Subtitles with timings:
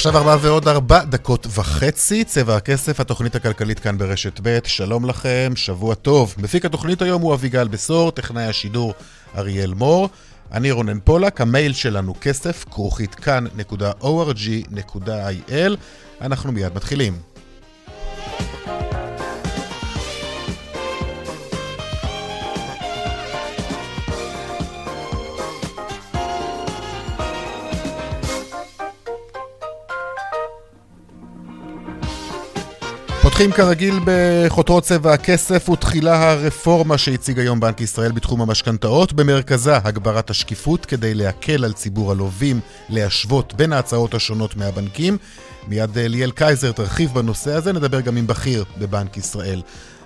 [0.00, 5.52] עכשיו ארבע ועוד ארבע דקות וחצי, צבע הכסף, התוכנית הכלכלית כאן ברשת ב', שלום לכם,
[5.56, 6.34] שבוע טוב.
[6.38, 8.94] מפיק התוכנית היום הוא אביגל בשור, טכנאי השידור
[9.36, 10.08] אריאל מור.
[10.52, 13.52] אני רונן פולק, המייל שלנו כסף, כרוכית כאן.org.il.
[16.20, 17.29] אנחנו מיד מתחילים.
[33.40, 40.30] פותחים כרגיל בחותרות צבע הכסף ותחילה הרפורמה שהציג היום בנק ישראל בתחום המשכנתאות, במרכזה הגברת
[40.30, 45.16] השקיפות כדי להקל על ציבור הלווים, להשוות בין ההצעות השונות מהבנקים.
[45.68, 49.62] מיד ליאל קייזר תרחיב בנושא הזה, נדבר גם עם בכיר בבנק ישראל.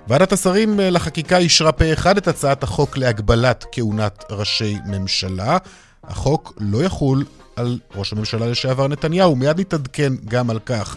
[0.09, 5.59] ועדת השרים לחקיקה אישרה פה אחד את הצעת החוק להגבלת כהונת ראשי ממשלה.
[6.05, 7.25] החוק לא יחול
[7.57, 10.97] על ראש הממשלה לשעבר נתניהו, מיד נתעדכן גם על כך.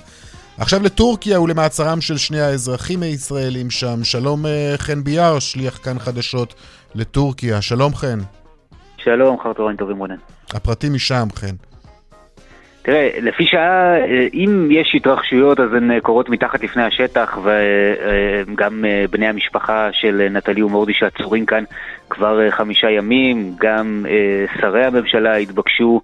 [0.59, 4.03] עכשיו לטורקיה ולמעצרם של שני האזרחים הישראלים שם.
[4.03, 6.53] שלום אה, חן ביאר, שליח כאן חדשות
[6.95, 7.61] לטורקיה.
[7.61, 8.19] שלום חן.
[8.97, 10.15] שלום, אחר צהריים טובים רונן.
[10.53, 11.55] הפרטים משם, חן.
[12.81, 19.05] תראה, לפי שעה, אה, אם יש התרחשויות אז הן קורות מתחת לפני השטח וגם אה,
[19.11, 21.63] בני המשפחה של נטלי ומורדי שעצורים כאן
[22.09, 24.05] כבר חמישה ימים, גם
[24.61, 26.01] שרי הממשלה התבקשו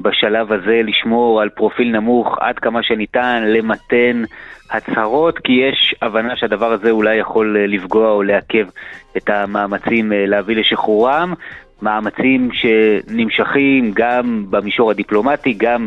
[0.00, 4.22] בשלב הזה לשמור על פרופיל נמוך עד כמה שניתן, למתן
[4.70, 8.66] הצהרות, כי יש הבנה שהדבר הזה אולי יכול אה, לפגוע או לעכב
[9.16, 11.34] את המאמצים אה, להביא לשחרורם.
[11.82, 15.86] מאמצים שנמשכים גם במישור הדיפלומטי, גם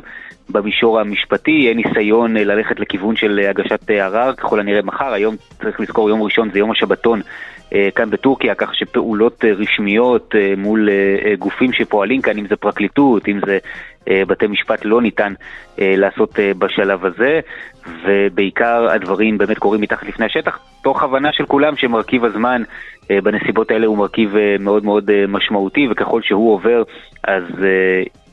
[0.50, 5.80] במישור המשפטי, יהיה ניסיון אה, ללכת לכיוון של הגשת ערר, ככל הנראה מחר, היום צריך
[5.80, 7.22] לזכור יום ראשון זה יום השבתון
[7.96, 10.90] כאן בטורקיה, כך שפעולות רשמיות מול
[11.40, 13.58] גופים שפועלים כאן, אם זה פרקליטות, אם זה
[14.10, 15.34] אה, בתי משפט לא ניתן
[15.80, 17.40] אה, לעשות אה, בשלב הזה,
[18.04, 22.64] ובעיקר הדברים באמת קורים מתחת לפני השטח, תוך הבנה של כולם שמרכיב הזמן
[23.24, 26.84] בנסיבות האלה הוא מרכיב מאוד מאוד משמעותי, וככל שהוא עובר
[27.24, 27.44] אז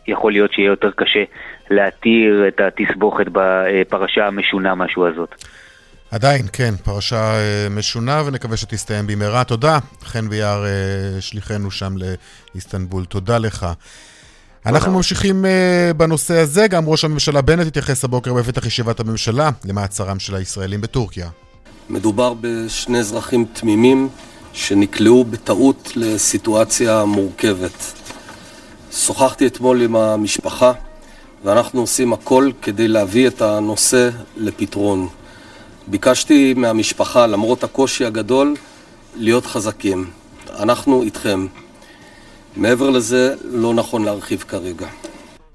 [0.09, 1.25] יכול להיות שיהיה יותר קשה
[1.71, 5.45] להתיר את התסבוכת בפרשה המשונה משהו הזאת.
[6.16, 7.34] עדיין, כן, פרשה
[7.71, 9.44] משונה ונקווה שתסתיים במהרה.
[9.44, 10.65] תודה, חן ויער,
[11.21, 11.94] שליחנו שם
[12.54, 13.04] לאיסטנבול.
[13.04, 13.66] תודה לך.
[14.66, 20.19] אנחנו ממשיכים uh, בנושא הזה, גם ראש הממשלה בנט התייחס הבוקר בפתח ישיבת הממשלה למעצרם
[20.19, 21.28] של הישראלים בטורקיה.
[21.91, 24.09] מדובר בשני אזרחים תמימים
[24.53, 27.93] שנקלעו בטעות לסיטואציה מורכבת.
[28.93, 30.72] שוחחתי אתמול עם המשפחה
[31.44, 35.09] ואנחנו עושים הכל כדי להביא את הנושא לפתרון.
[35.87, 38.55] ביקשתי מהמשפחה, למרות הקושי הגדול,
[39.17, 40.11] להיות חזקים.
[40.59, 41.47] אנחנו איתכם.
[42.57, 44.87] מעבר לזה, לא נכון להרחיב כרגע.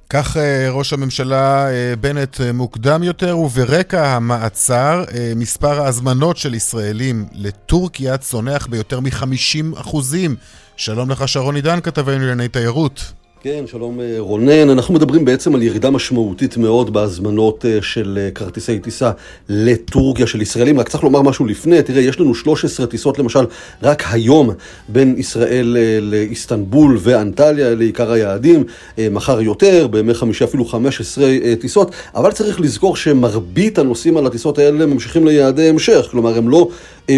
[0.10, 5.04] כך אה, ראש הממשלה אה, בנט אה, מוקדם יותר, וברקע המעצר,
[5.36, 10.36] מספר ההזמנות של ישראלים לטורקיה צונח ביותר מ-50 אחוזים.
[10.78, 13.12] שלום לך שרון עידן, כתבנו לענייני תיירות.
[13.44, 14.70] כן, שלום אה, רונן.
[14.70, 19.12] אנחנו מדברים בעצם על ירידה משמעותית מאוד בהזמנות אה, של אה, כרטיסי טיסה
[19.50, 20.80] לטורקיה של ישראלים.
[20.80, 23.46] רק צריך לומר משהו לפני, תראה, יש לנו 13 טיסות למשל
[23.84, 24.50] רק היום
[24.90, 28.64] בין ישראל לאיסטנבול ואנטליה, לעיקר היעדים.
[29.12, 31.26] מחר יותר, בימי חמישי אפילו 15
[31.60, 36.08] טיסות, אבל צריך לזכור שמרבית הנוסעים על הטיסות האלה ממשיכים ליעדי המשך.
[36.12, 36.70] כלומר, הם לא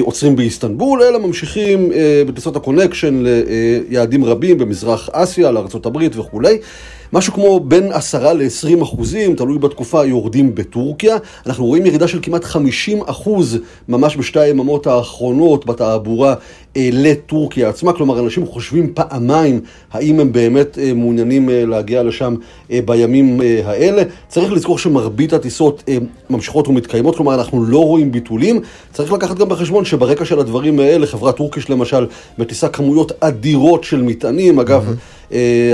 [0.01, 1.91] עוצרים באיסטנבול, אלא ממשיכים
[2.27, 5.51] בטיסות ה connection ליעדים רבים במזרח אסיה,
[6.15, 6.33] לארה"ב.
[6.33, 6.57] וכולי.
[7.13, 11.17] משהו כמו בין 10 ל-20 אחוזים, תלוי בתקופה, יורדים בטורקיה.
[11.45, 13.57] אנחנו רואים ירידה של כמעט 50 אחוז
[13.87, 16.35] ממש בשתי היממות האחרונות בתעבורה
[16.77, 17.93] אה, לטורקיה עצמה.
[17.93, 19.61] כלומר, אנשים חושבים פעמיים
[19.91, 22.35] האם הם באמת אה, מעוניינים אה, להגיע לשם
[22.71, 24.03] אה, בימים אה, האלה.
[24.27, 25.97] צריך לזכור שמרבית הטיסות אה,
[26.29, 28.61] ממשיכות ומתקיימות, כלומר, אנחנו לא רואים ביטולים.
[28.93, 32.05] צריך לקחת גם בחשבון שברקע של הדברים האלה, חברת טורקיש למשל,
[32.37, 34.59] מטיסה כמויות אדירות של מטענים.
[34.59, 35.22] אגב, mm-hmm.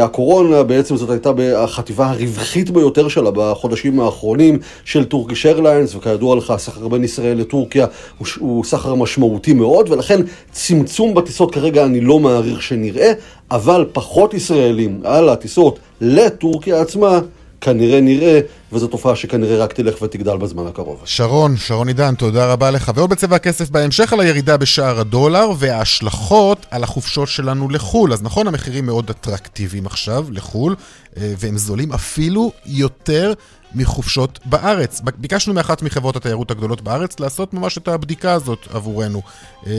[0.02, 6.52] הקורונה בעצם זאת הייתה החטיבה הרווחית ביותר שלה בחודשים האחרונים של טורקיש איירליינס, וכידוע לך,
[6.52, 7.86] הסחר בין ישראל לטורקיה
[8.18, 10.22] הוא, הוא סחר משמעותי מאוד, ולכן
[10.52, 13.12] צמצום בטיסות כרגע אני לא מעריך שנראה,
[13.52, 17.20] אבל פחות ישראלים על הטיסות לטורקיה עצמה.
[17.62, 18.40] כנראה נראה,
[18.72, 21.02] וזו תופעה שכנראה רק תלך ותגדל בזמן הקרוב.
[21.06, 22.92] שרון, שרון עידן, תודה רבה לך.
[22.96, 28.14] ועוד בצבע הכסף בהמשך על הירידה בשער הדולר וההשלכות על החופשות שלנו לחו"ל.
[28.14, 30.76] אז נכון, המחירים מאוד אטרקטיביים עכשיו לחו"ל,
[31.18, 33.34] אה, והם זולים אפילו יותר
[33.76, 35.02] מחופשות בארץ.
[35.18, 39.22] ביקשנו מאחת מחברות התיירות הגדולות בארץ לעשות ממש את הבדיקה הזאת עבורנו.
[39.68, 39.72] אה,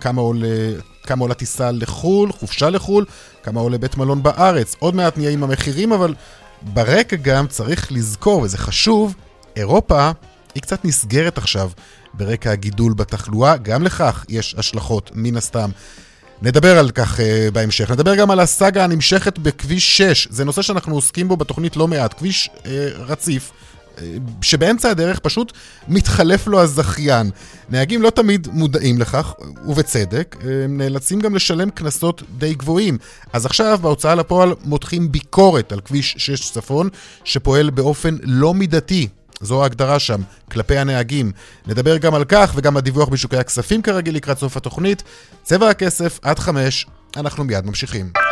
[0.00, 0.48] כמה עולה,
[1.02, 3.04] כמה עולה טיסה לחו"ל, חופשה לחו"ל,
[3.42, 4.76] כמה עולה בית מלון בארץ.
[4.78, 6.14] עוד מעט נהיה עם המחירים, אבל
[6.64, 9.14] ברקע גם צריך לזכור, וזה חשוב,
[9.56, 10.10] אירופה
[10.54, 11.70] היא קצת נסגרת עכשיו
[12.14, 15.70] ברקע הגידול בתחלואה, גם לכך יש השלכות, מן הסתם.
[16.42, 17.22] נדבר על כך uh,
[17.52, 17.90] בהמשך.
[17.90, 20.28] נדבר גם על הסאגה הנמשכת בכביש 6.
[20.30, 22.14] זה נושא שאנחנו עוסקים בו בתוכנית לא מעט.
[22.14, 22.66] כביש uh,
[22.98, 23.50] רציף,
[24.42, 25.52] שבאמצע הדרך פשוט
[25.88, 27.30] מתחלף לו הזכיין.
[27.70, 29.34] נהגים לא תמיד מודעים לכך,
[29.66, 32.98] ובצדק, הם נאלצים גם לשלם קנסות די גבוהים.
[33.32, 36.88] אז עכשיו בהוצאה לפועל מותחים ביקורת על כביש 6 צפון,
[37.24, 39.08] שפועל באופן לא מידתי.
[39.40, 40.20] זו ההגדרה שם,
[40.50, 41.32] כלפי הנהגים.
[41.66, 45.02] נדבר גם על כך וגם הדיווח בשוקי הכספים כרגיל לקראת סוף התוכנית.
[45.42, 48.31] צבע הכסף עד חמש, אנחנו מיד ממשיכים.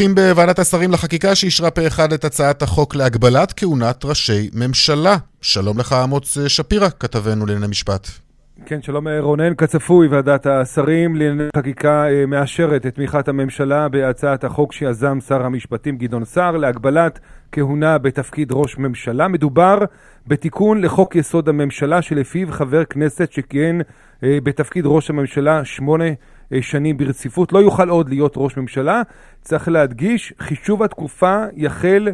[0.00, 5.16] פותחים בוועדת השרים לחקיקה שאישרה פה אחד את הצעת החוק להגבלת כהונת ראשי ממשלה.
[5.40, 8.08] שלום לך, אמוץ שפירא, כתבנו לענייני משפט.
[8.66, 9.54] כן, שלום רונן.
[9.54, 15.96] כצפוי, ועדת השרים לענייני חקיקה אה, מאשרת את תמיכת הממשלה בהצעת החוק שיזם שר המשפטים
[15.96, 17.18] גדעון סער להגבלת
[17.52, 19.28] כהונה בתפקיד ראש ממשלה.
[19.28, 19.78] מדובר
[20.26, 23.80] בתיקון לחוק יסוד הממשלה שלפיו חבר כנסת שכיהן
[24.24, 26.12] אה, בתפקיד ראש הממשלה שמונה אה,
[26.60, 29.02] שנים ברציפות, לא יוכל עוד להיות ראש ממשלה.
[29.42, 32.08] צריך להדגיש, חישוב התקופה יחל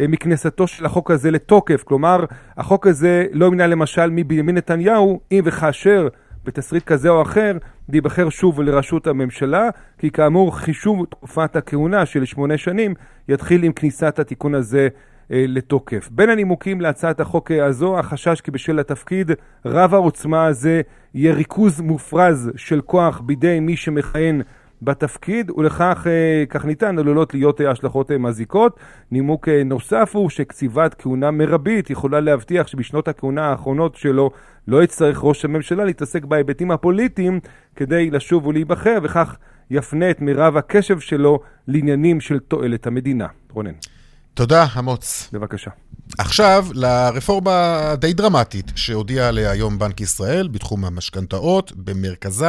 [0.00, 1.82] אה, מכניסתו של החוק הזה לתוקף.
[1.82, 2.24] כלומר,
[2.56, 6.08] החוק הזה לא ימנע למשל מבנימין נתניהו, אם וכאשר
[6.44, 7.58] בתסריט כזה או אחר,
[7.88, 12.94] להיבחר שוב לראשות הממשלה, כי כאמור חישוב תקופת הכהונה של שמונה שנים
[13.28, 14.88] יתחיל עם כניסת התיקון הזה
[15.30, 16.08] לתוקף.
[16.12, 19.30] בין הנימוקים להצעת החוק הזו, החשש כי בשל התפקיד
[19.64, 20.80] רב העוצמה הזה
[21.14, 24.42] יהיה ריכוז מופרז של כוח בידי מי שמכהן
[24.82, 28.76] בתפקיד, ולכך אה, כך ניתן עלולות להיות אה, השלכות מזיקות.
[29.10, 34.30] נימוק נוסף הוא שקציבת כהונה מרבית יכולה להבטיח שבשנות הכהונה האחרונות שלו
[34.68, 37.40] לא יצטרך ראש הממשלה להתעסק בהיבטים הפוליטיים
[37.76, 39.36] כדי לשוב ולהיבחר, וכך
[39.70, 43.26] יפנה את מירב הקשב שלו לעניינים של תועלת המדינה.
[43.52, 43.99] רונן.
[44.34, 45.28] תודה, אמוץ.
[45.32, 45.70] בבקשה.
[46.18, 52.48] עכשיו, לרפורמה די דרמטית שהודיע עליה היום בנק ישראל בתחום המשכנתאות, במרכזה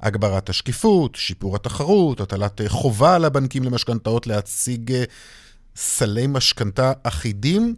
[0.00, 5.04] הגברת השקיפות, שיפור התחרות, הטלת חובה על הבנקים למשכנתאות להציג אה,
[5.76, 7.74] סלי משכנתה אחידים.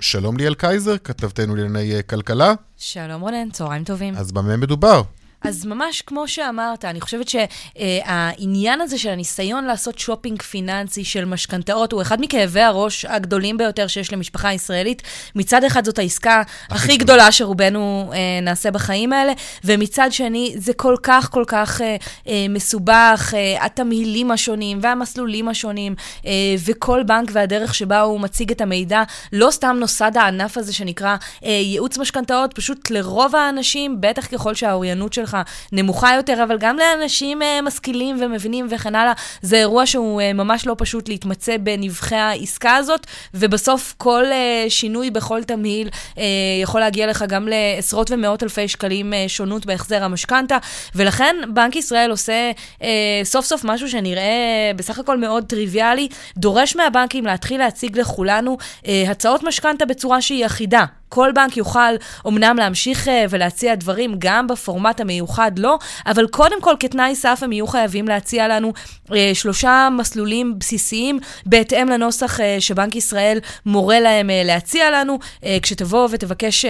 [0.00, 2.54] שלום ליאל קייזר, כתבתנו לענייני אה, כלכלה.
[2.76, 4.14] שלום רונן, צהריים טובים.
[4.16, 5.02] אז במה מדובר?
[5.44, 11.92] אז ממש כמו שאמרת, אני חושבת שהעניין הזה של הניסיון לעשות שופינג פיננסי של משכנתאות
[11.92, 15.02] הוא אחד מכאבי הראש הגדולים ביותר שיש למשפחה הישראלית.
[15.34, 19.32] מצד אחד זאת העסקה הכי גדולה שרובנו אה, נעשה בחיים האלה,
[19.64, 21.96] ומצד שני זה כל כך כל כך אה,
[22.28, 25.94] אה, מסובך, אה, התמהילים השונים והמסלולים השונים,
[26.26, 26.30] אה,
[26.64, 29.02] וכל בנק והדרך שבה הוא מציג את המידע.
[29.32, 35.12] לא סתם נוסד הענף הזה שנקרא אה, ייעוץ משכנתאות, פשוט לרוב האנשים, בטח ככל שהאוריינות
[35.12, 35.33] שלך
[35.72, 39.12] נמוכה יותר, אבל גם לאנשים uh, משכילים ומבינים וכן הלאה,
[39.42, 45.10] זה אירוע שהוא uh, ממש לא פשוט להתמצא בנבחי העסקה הזאת, ובסוף כל uh, שינוי
[45.10, 46.18] בכל תמהיל uh,
[46.62, 50.58] יכול להגיע לך גם לעשרות ומאות אלפי שקלים uh, שונות בהחזר המשכנתה,
[50.94, 52.50] ולכן בנק ישראל עושה
[52.80, 52.84] uh,
[53.24, 59.42] סוף סוף משהו שנראה בסך הכל מאוד טריוויאלי, דורש מהבנקים להתחיל להציג לכולנו uh, הצעות
[59.42, 60.84] משכנתה בצורה שהיא אחידה.
[61.14, 61.94] כל בנק יוכל
[62.26, 67.52] אמנם להמשיך אה, ולהציע דברים גם בפורמט המיוחד לו, אבל קודם כל כתנאי סף הם
[67.52, 68.72] יהיו חייבים להציע לנו
[69.14, 75.18] אה, שלושה מסלולים בסיסיים בהתאם לנוסח אה, שבנק ישראל מורה להם להציע לנו.
[75.62, 76.64] כשתבוא ותבקש...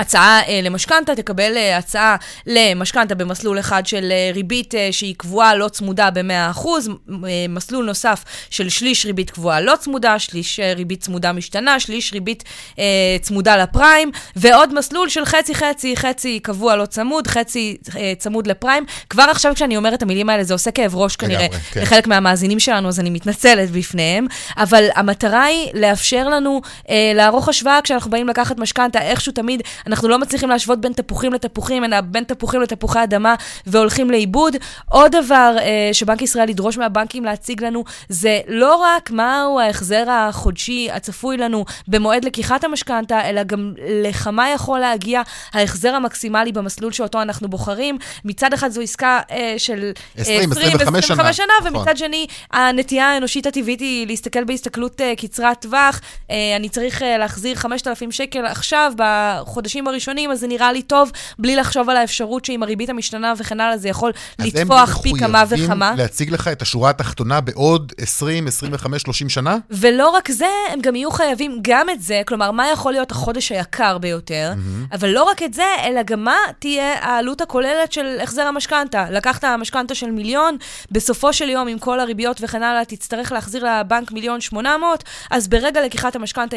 [0.00, 5.68] הצעה אה, למשכנתה, תקבל אה, הצעה למשכנתה במסלול אחד של אה, ריבית שהיא קבועה לא
[5.68, 6.66] צמודה ב-100%,
[7.08, 12.44] אה, מסלול נוסף של שליש ריבית קבועה לא צמודה, שליש ריבית צמודה משתנה, שליש ריבית
[12.78, 12.84] אה,
[13.20, 18.84] צמודה לפריים, ועוד מסלול של חצי-חצי, חצי קבוע לא צמוד, חצי אה, צמוד לפריים.
[19.10, 21.80] כבר עכשיו כשאני אומרת את המילים האלה, זה עושה כאב ראש כנראה כן.
[21.80, 24.26] לחלק מהמאזינים שלנו, אז אני מתנצלת בפניהם,
[24.56, 30.08] אבל המטרה היא לאפשר לנו אה, לערוך השוואה כשאנחנו באים לקחת משכנתה, איכשהו תמיד אנחנו
[30.08, 33.34] לא מצליחים להשוות בין תפוחים לתפוחים, אלא בין תפוחים לתפוחי אדמה
[33.66, 34.56] והולכים לאיבוד.
[34.90, 40.88] עוד דבר אה, שבנק ישראל ידרוש מהבנקים להציג לנו, זה לא רק מהו ההחזר החודשי
[40.92, 47.48] הצפוי לנו במועד לקיחת המשכנתה, אלא גם לכמה יכול להגיע ההחזר המקסימלי במסלול שאותו אנחנו
[47.48, 47.98] בוחרים.
[48.24, 51.14] מצד אחד זו עסקה אה, של אה, 20, 25 שנה.
[51.14, 51.76] 25 שנה, נכון.
[51.76, 56.00] ומצד שני, הנטייה האנושית הטבעית היא להסתכל בהסתכלות uh, קצרת טווח.
[56.00, 61.12] Uh, אני צריך uh, להחזיר 5,000 שקל עכשיו, בחודשים הראשונים, אז זה נראה לי טוב,
[61.38, 65.52] בלי לחשוב על האפשרות שעם הריבית המשתנה וכן הלאה, זה יכול לטפוח פי כמה אז
[65.52, 65.94] הם וכמה.
[65.96, 69.56] להציג לך את השורה התחתונה בעוד 20, 25, 30 שנה?
[69.70, 73.52] ולא רק זה, הם גם יהיו חייבים גם את זה, כלומר, מה יכול להיות החודש
[73.52, 74.52] היקר ביותר,
[74.92, 79.10] אבל לא רק את זה, אלא גם מה תהיה העלות הכוללת של החזר המשכנתה.
[79.10, 80.56] לקחת משכנתה של מיליון,
[80.90, 85.48] בסופו של יום, עם כל הריביות וכן הלאה, תצטרך להחזיר לבנק מיליון שמונה מאות, אז
[85.48, 86.56] ברגע לקיחת המשכנתה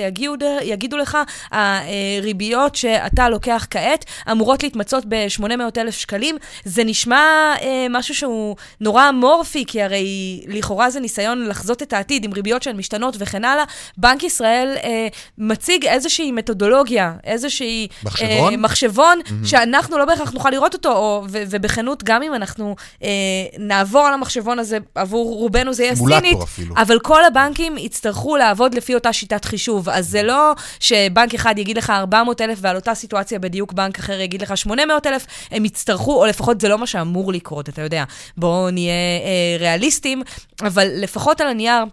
[0.62, 1.18] יגידו לך,
[1.52, 5.46] הריביות שאתה לוקח כעת אמורות להתמצות ב-800
[5.78, 6.38] אלף שקלים.
[6.66, 12.26] זה נשמע אה, משהו שהוא נורא אמורפי, כי הרי לכאורה זה ניסיון לחזות את העתיד
[12.26, 13.64] עם ריביות שהן משתנות וכן הלאה.
[13.98, 17.88] בנק ישראל אה, מציג איזושהי מתודולוגיה, איזושהי...
[18.04, 18.54] מחשבון?
[18.54, 19.48] אה, מחשבון, mm-hmm.
[19.48, 23.10] שאנחנו לא בהכרח נוכל לראות אותו, או, ו- ובכנות, גם אם אנחנו אה,
[23.60, 26.76] נעבור על המחשבון הזה, עבור רובנו זה יהיה סינית, אפילו.
[26.78, 29.90] אבל כל הבנקים יצטרכו לעבוד לפי אותה שיטת חישוב.
[29.90, 34.20] אז זה לא שבנק אחד יגיד לך 400 אלף, ועל אותה סיטואציה בדיוק בנק אחר
[34.20, 38.04] יגיד לך 800 אלף, הם יצטרכו, או לפחות זה לא מה שאמור לקרות, אתה יודע.
[38.38, 40.22] בואו נהיה אה, ריאליסטים,
[40.62, 41.84] אבל לפחות על הנייר...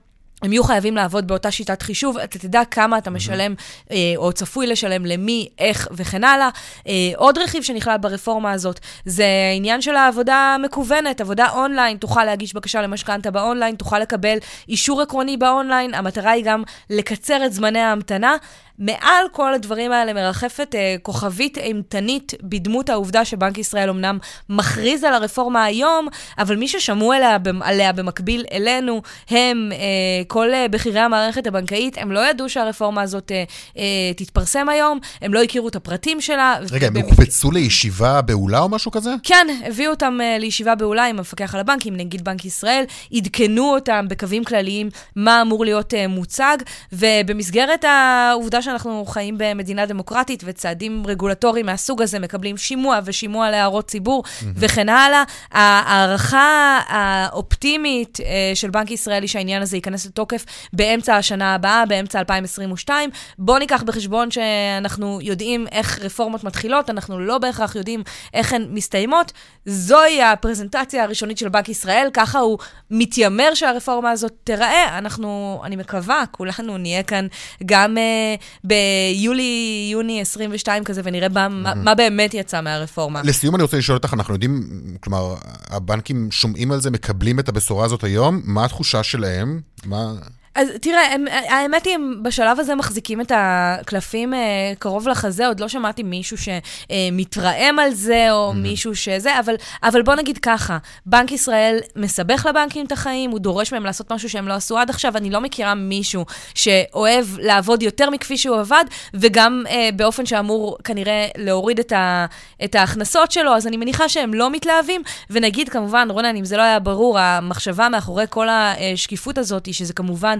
[0.43, 3.55] הם יהיו חייבים לעבוד באותה שיטת חישוב, אתה תדע כמה אתה משלם
[3.91, 6.49] אה, או צפוי לשלם למי, איך וכן הלאה.
[6.87, 12.55] אה, עוד רכיב שנכלל ברפורמה הזאת זה העניין של העבודה המקוונת, עבודה אונליין, תוכל להגיש
[12.55, 14.39] בקשה למשכנתה באונליין, תוכל לקבל
[14.69, 18.37] אישור עקרוני באונליין, המטרה היא גם לקצר את זמני ההמתנה.
[18.79, 24.19] מעל כל הדברים האלה מרחפת אה, כוכבית אימתנית בדמות העובדה שבנק ישראל אמנם
[24.49, 26.09] מכריז על הרפורמה היום,
[26.39, 29.79] אבל מי ששמעו עליה, עליה במקביל אלינו הם אה,
[30.27, 33.45] כל אה, בכירי המערכת הבנקאית, הם לא ידעו שהרפורמה הזאת אה,
[33.79, 33.83] אה,
[34.17, 36.59] תתפרסם היום, הם לא הכירו את הפרטים שלה.
[36.71, 39.11] רגע, הם הוקפצו לישיבה באולה או משהו כזה?
[39.23, 44.07] כן, הביאו אותם uh, לישיבה באולה עם המפקח על הבנקים, נגיד בנק ישראל, עדכנו אותם
[44.09, 46.57] בקווים כלליים מה אמור להיות uh, מוצג,
[46.93, 54.25] ובמסגרת העובדה שאנחנו חיים במדינה דמוקרטית וצעדים רגולטוריים מהסוג הזה מקבלים שימוע ושימוע להערות ציבור
[54.57, 55.23] וכן הלאה,
[55.53, 58.23] ההערכה האופטימית uh,
[58.55, 63.11] של בנק ישראל היא שהעניין הזה ייכנס לתוקף באמצע השנה הבאה, באמצע 2022.
[63.39, 68.03] בואו ניקח בחשבון שאנחנו יודעים איך רפורמות מתחילות, אנחנו לא בהכרח יודעים
[68.35, 69.33] איך הן מסתיימות.
[69.67, 72.59] זוהי הפרזנטציה הראשונית של בנק ישראל, ככה הוא
[72.91, 74.99] מתיימר שהרפורמה הזאת תיראה.
[74.99, 77.27] אנחנו, אני מקווה, כולנו נהיה כאן
[77.67, 83.23] גם uh, ביולי-יוני 22 כזה, ונראה מה, מה, מה באמת יצא מהרפורמה.
[83.23, 84.69] לסיום אני רוצה לשאול אותך, אנחנו יודעים,
[85.01, 85.35] כלומר,
[85.69, 89.61] הבנקים שומעים על זה, מקבלים את הבשורה הזאת היום, מה התחושה שלהם?
[89.87, 90.13] מה...
[90.59, 95.61] אז תראה, הם, האמת היא, הם בשלב הזה מחזיקים את הקלפים אה, קרוב לחזה, עוד
[95.61, 98.55] לא שמעתי מישהו שמתרעם על זה, או mm-hmm.
[98.55, 103.73] מישהו שזה, אבל, אבל בוא נגיד ככה, בנק ישראל מסבך לבנקים את החיים, הוא דורש
[103.73, 106.25] מהם לעשות משהו שהם לא עשו עד עכשיו, אני לא מכירה מישהו
[106.55, 108.85] שאוהב לעבוד יותר מכפי שהוא עבד,
[109.15, 112.27] וגם אה, באופן שאמור כנראה להוריד את, ה,
[112.65, 116.63] את ההכנסות שלו, אז אני מניחה שהם לא מתלהבים, ונגיד כמובן, רונן, אם זה לא
[116.63, 120.39] היה ברור, המחשבה מאחורי כל השקיפות הזאת, שזה כמובן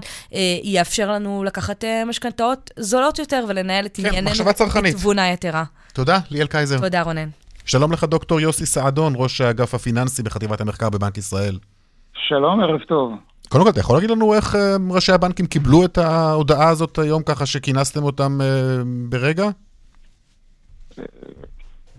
[0.63, 4.31] יאפשר לנו לקחת אה, משכנתאות זולות יותר ולנהל את כן, ענייננו.
[4.83, 5.63] בתבונה יתרה.
[5.93, 6.79] תודה, ליאל קייזר.
[6.79, 7.29] תודה, רונן.
[7.65, 11.57] שלום לך, דוקטור יוסי סעדון, ראש האגף הפיננסי בחטיבת המחקר בבנק ישראל.
[12.13, 13.13] שלום, ערב טוב.
[13.49, 17.23] קודם כל, אתה יכול להגיד לנו איך אה, ראשי הבנקים קיבלו את ההודעה הזאת היום,
[17.23, 18.47] ככה שכינסתם אותם אה,
[19.09, 19.49] ברגע?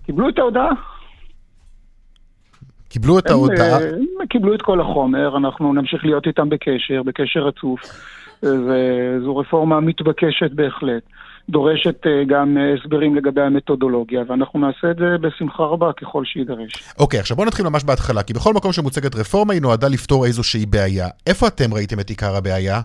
[0.06, 0.70] קיבלו את ההודעה?
[2.90, 3.80] קיבלו את ההודעה?
[3.82, 3.88] אה,
[4.20, 7.80] הם קיבלו את כל החומר, אנחנו נמשיך להיות איתם בקשר, בקשר רצוף,
[8.42, 11.02] וזו רפורמה מתבקשת בהחלט.
[11.48, 16.72] דורשת אה, גם אה, הסברים לגבי המתודולוגיה, ואנחנו נעשה את זה בשמחה רבה ככל שיידרש.
[16.98, 20.66] אוקיי, עכשיו בואו נתחיל ממש בהתחלה, כי בכל מקום שמוצגת רפורמה היא נועדה לפתור איזושהי
[20.66, 21.08] בעיה.
[21.26, 22.80] איפה אתם ראיתם את עיקר הבעיה?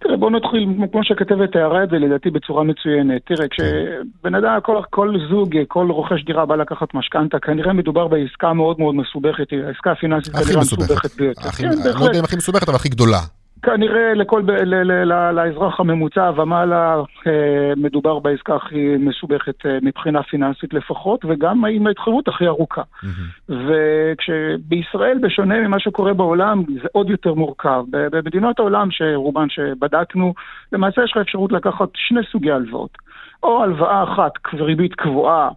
[0.00, 3.22] תראה, בוא נתחיל, כמו שהכתבת תיארה את זה, לדעתי בצורה מצוינת.
[3.26, 8.52] תראה, כשבן אדם, כל, כל זוג, כל רוכש דירה בא לקחת משכנתה, כנראה מדובר בעסקה
[8.52, 11.50] מאוד מאוד מסובכת, העסקה הפיננסית הכי מסובכת ביותר.
[11.50, 13.20] כן, אני לא יודע אם הכי מסובכת, אבל הכי גדולה.
[13.62, 20.22] כנראה לכל, ל, ל, ל, לאזרח הממוצע ומעלה אה, מדובר בעסקה הכי מסובכת אה, מבחינה
[20.22, 22.82] פיננסית לפחות, וגם עם ההתחייבות הכי ארוכה.
[22.82, 23.52] Mm-hmm.
[23.52, 27.84] וכשבישראל, בשונה ממה שקורה בעולם, זה עוד יותר מורכב.
[27.90, 30.34] במדינות העולם, שרובן שבדקנו,
[30.72, 32.98] למעשה יש לך אפשרות לקחת שני סוגי הלוואות.
[33.42, 35.48] או הלוואה אחת, ריבית קבועה,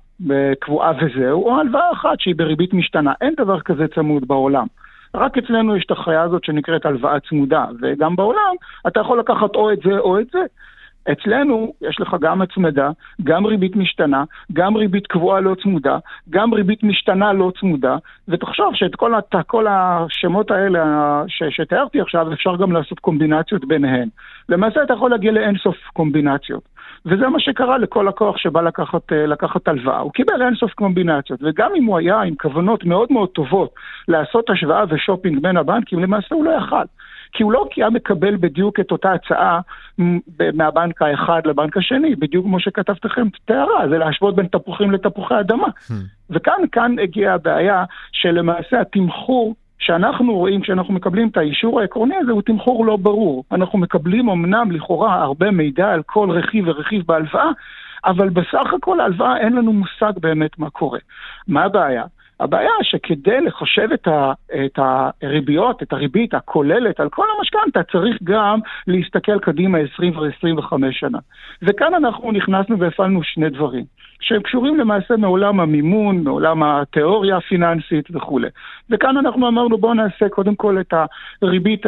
[0.59, 3.13] קבועה וזהו, או הלוואה אחת שהיא בריבית משתנה.
[3.21, 4.67] אין דבר כזה צמוד בעולם.
[5.15, 8.55] רק אצלנו יש את החיה הזאת שנקראת הלוואה צמודה, וגם בעולם
[8.87, 10.39] אתה יכול לקחת או את זה או את זה.
[11.11, 12.89] אצלנו יש לך גם הצמדה,
[13.23, 15.97] גם ריבית משתנה, גם ריבית קבועה לא צמודה,
[16.29, 19.35] גם ריבית משתנה לא צמודה, ותחשוב שאת כל, הת...
[19.47, 20.83] כל השמות האלה
[21.27, 21.43] ש...
[21.49, 24.07] שתיארתי עכשיו, אפשר גם לעשות קומבינציות ביניהן.
[24.49, 26.72] למעשה אתה יכול להגיע לאינסוף קומבינציות.
[27.05, 29.99] וזה מה שקרה לכל לקוח שבא לקחת, אה, לקחת הלוואה.
[29.99, 33.73] הוא קיבל אינסוף קומבינציות, וגם אם הוא היה עם כוונות מאוד מאוד טובות
[34.07, 36.85] לעשות השוואה ושופינג בין הבנקים, למעשה הוא לא יכל.
[37.33, 39.59] כי הוא לא היה מקבל בדיוק את אותה הצעה
[40.53, 45.39] מהבנק האחד לבנק השני, בדיוק כמו שכתבת לכם את הערה, זה להשוות בין תפוחים לתפוחי
[45.39, 45.67] אדמה.
[45.67, 45.93] Hmm.
[46.29, 52.41] וכאן, כאן הגיעה הבעיה שלמעשה התמחור שאנחנו רואים כשאנחנו מקבלים את האישור העקרוני הזה הוא
[52.41, 53.43] תמחור לא ברור.
[53.51, 57.49] אנחנו מקבלים אמנם לכאורה הרבה מידע על כל רכיב ורכיב בהלוואה,
[58.05, 60.99] אבל בסך הכל ההלוואה אין לנו מושג באמת מה קורה.
[61.47, 62.03] מה הבעיה?
[62.39, 64.31] הבעיה שכדי לחשב את, ה,
[64.65, 64.79] את
[65.21, 71.19] הריביות, את הריבית הכוללת על כל המשכנתה, צריך גם להסתכל קדימה 20 ו-25 שנה.
[71.61, 73.85] וכאן אנחנו נכנסנו והפעלנו שני דברים.
[74.23, 78.47] שהם קשורים למעשה מעולם המימון, מעולם התיאוריה הפיננסית וכולי.
[78.89, 80.93] וכאן אנחנו אמרנו בואו נעשה קודם כל את
[81.41, 81.85] הריבית,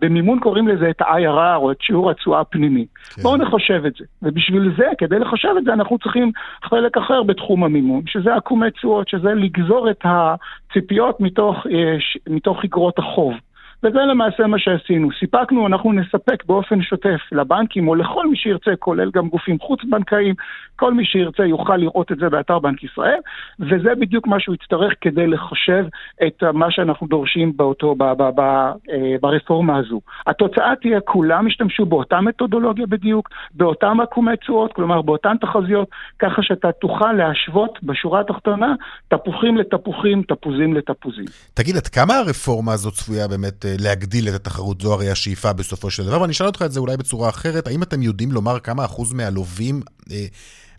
[0.00, 2.86] במימון קוראים לזה את ה-IRR או את שיעור התשואה הפנימי.
[3.14, 3.22] כן.
[3.22, 4.04] בואו נחשב את זה.
[4.22, 6.32] ובשביל זה, כדי לחשב את זה, אנחנו צריכים
[6.64, 11.96] חלק אחר בתחום המימון, שזה עקומי תשואות, שזה לגזור את הציפיות מתוך, אה,
[12.28, 13.34] מתוך אגרות החוב.
[13.82, 15.08] וזה למעשה מה שעשינו.
[15.20, 20.34] סיפקנו, אנחנו נספק באופן שוטף לבנקים או לכל מי שירצה, כולל גם גופים חוץ-בנקאיים,
[20.76, 23.20] כל מי שירצה יוכל לראות את זה באתר בנק ישראל,
[23.60, 25.84] וזה בדיוק מה שהוא יצטרך כדי לחשב
[26.26, 30.00] את מה שאנחנו דורשים באותו, ב, ב, ב, אה, ברפורמה הזו.
[30.26, 36.72] התוצאה תהיה, כולם ישתמשו באותה מתודולוגיה בדיוק, באותם עקומי תשואות, כלומר באותן תחזיות, ככה שאתה
[36.72, 38.74] תוכל להשוות בשורה התחתונה
[39.08, 41.24] תפוחים לתפוחים, תפוזים לתפוזים.
[41.54, 44.80] תגיד, עד כמה הרפורמה הזאת צפויה באמת להגדיל את התחרות?
[44.80, 47.82] זו הרי השאיפה בסופו של דבר, ואני אשאל אותך את זה אולי בצורה אחרת, האם
[47.82, 49.80] אתם יודעים לומר כמה אחוז מהלווים
[50.12, 50.26] אה,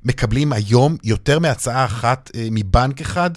[0.05, 3.29] מקבלים היום יותר מהצעה אחת אה, מבנק אחד?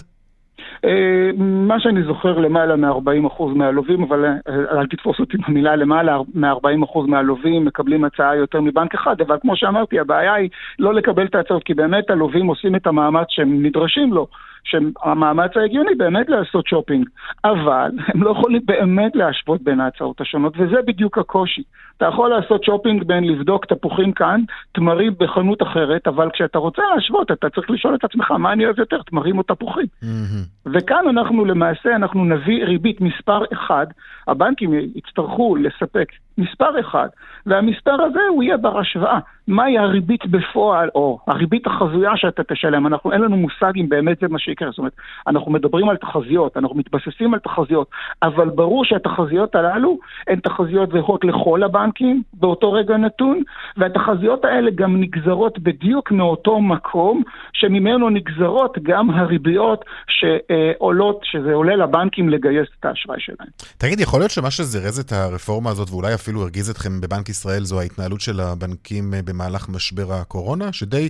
[0.85, 6.99] אה, מה שאני זוכר, למעלה מ-40% מהלווים, אבל אה, אל תתפוס אותי במילה, למעלה מ-40%
[7.07, 11.63] מהלווים מקבלים הצעה יותר מבנק אחד, אבל כמו שאמרתי, הבעיה היא לא לקבל את ההצעות,
[11.63, 14.27] כי באמת הלווים עושים את המאמץ שהם נדרשים לו.
[14.63, 17.09] שהמאמץ ההגיוני באמת לעשות שופינג,
[17.45, 21.63] אבל הם לא יכולים באמת להשוות בין ההצעות השונות, וזה בדיוק הקושי.
[21.97, 27.31] אתה יכול לעשות שופינג בין לבדוק תפוחים כאן, תמרים בחנות אחרת, אבל כשאתה רוצה להשוות,
[27.31, 29.85] אתה צריך לשאול את עצמך, מה אני אוהב יותר, תמרים או תפוחים?
[30.03, 30.69] Mm-hmm.
[30.73, 33.85] וכאן אנחנו למעשה, אנחנו נביא ריבית מספר אחד,
[34.27, 36.07] הבנקים יצטרכו לספק
[36.37, 37.07] מספר אחד,
[37.45, 39.19] והמספר הזה הוא יהיה בר השוואה.
[39.47, 44.27] מהי הריבית בפועל, או הריבית החזויה שאתה תשלם, אנחנו, אין לנו מושג אם באמת זה
[44.27, 44.69] מה שיקרה.
[44.69, 44.93] זאת אומרת,
[45.27, 47.89] אנחנו מדברים על תחזיות, אנחנו מתבססים על תחזיות,
[48.23, 53.41] אבל ברור שהתחזיות הללו הן תחזיות זהות לכל הבנקים באותו רגע נתון,
[53.77, 62.29] והתחזיות האלה גם נגזרות בדיוק מאותו מקום, שממנו נגזרות גם הריביות שעולות, שזה עולה לבנקים
[62.29, 63.49] לגייס את האשראי שלהם.
[63.77, 68.21] תגיד, להיות שמה שזירז את הרפורמה הזאת, ואולי אפילו הרגיז אתכם בבנק ישראל, זו ההתנהלות
[68.21, 71.09] של הבנקים במהלך משבר הקורונה, שדי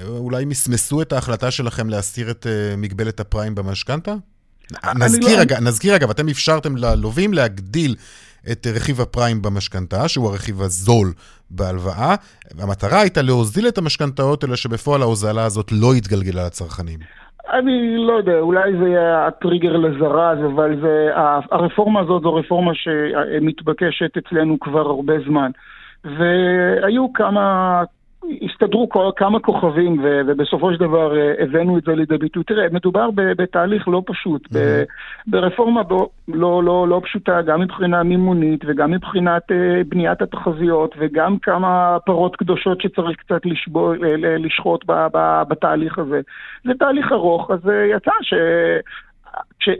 [0.00, 4.14] אה, אולי מסמסו את ההחלטה שלכם להסיר את אה, מגבלת הפריים במשכנתה?
[4.94, 5.42] נזכיר, לא...
[5.42, 5.52] אג...
[5.52, 7.96] נזכיר אגב, אתם אפשרתם ללווים להגדיל
[8.52, 11.12] את רכיב הפריים במשכנתה, שהוא הרכיב הזול
[11.50, 12.14] בהלוואה,
[12.54, 16.98] והמטרה הייתה להוזיל את המשכנתאות, אלא שבפועל ההוזלה הזאת לא התגלגלה לצרכנים.
[17.50, 21.10] אני לא יודע, אולי זה יהיה הטריגר לזרז, אבל זה,
[21.50, 25.50] הרפורמה הזאת זו רפורמה שמתבקשת אצלנו כבר הרבה זמן.
[26.04, 27.82] והיו כמה,
[28.42, 32.44] הסתדרו כמה כוכבים, ובסופו של דבר אה, הבאנו את זה לידי ביטוי.
[32.44, 35.26] תראה, מדובר בתהליך לא פשוט, mm-hmm.
[35.26, 35.82] ברפורמה
[36.28, 42.36] לא, לא, לא פשוטה, גם מבחינה מימונית וגם מבחינת אה, בניית התחזיות, וגם כמה פרות
[42.36, 43.92] קדושות שצריך קצת לשבור,
[44.38, 44.84] לשחוט
[45.48, 46.20] בתהליך הזה.
[46.64, 47.60] זה תהליך ארוך, אז
[47.96, 48.34] יצא ש...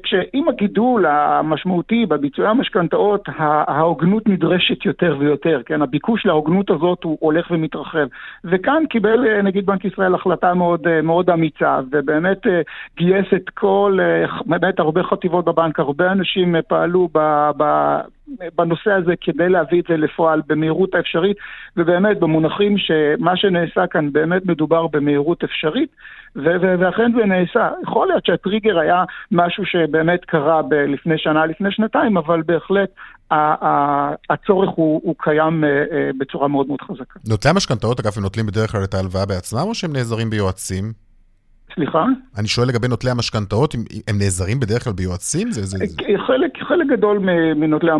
[0.05, 5.83] שעם הגידול המשמעותי בביצועי המשכנתאות, ההוגנות נדרשת יותר ויותר, כן?
[5.83, 8.07] הביקוש להוגנות הזאת הוא הולך ומתרחב.
[8.45, 12.61] וכאן קיבל אה, נגיד בנק ישראל החלטה מאוד, אה, מאוד אמיצה, ובאמת אה,
[12.97, 13.99] גייס את כל,
[14.47, 17.65] באמת הרבה חטיבות בבנק, הרבה אנשים פעלו ב, ב,
[18.57, 21.37] בנושא הזה כדי להביא את זה לפועל במהירות האפשרית,
[21.77, 25.91] ובאמת במונחים שמה שנעשה כאן באמת מדובר במהירות אפשרית,
[26.37, 27.71] ואכן זה נעשה.
[27.83, 32.91] יכול להיות שהטריגר היה משהו שבאמת קרה ב- לפני שנה, לפני שנתיים, אבל בהחלט
[34.31, 37.21] הצורך הוא, הוא קיים אה, אה, בצורה מאוד מאוד חזקה.
[37.29, 40.93] נוטלי המשכנתאות, אגב, הם נוטלים בדרך כלל את ההלוואה בעצמם, או שהם נעזרים ביועצים?
[41.75, 42.05] סליחה?
[42.39, 43.75] אני שואל לגבי נוטלי המשכנתאות,
[44.09, 45.51] הם נעזרים בדרך כלל ביועצים?
[45.51, 45.87] זה, זה, זה...
[46.27, 47.19] חלק, חלק גדול
[47.57, 47.91] מנוטלי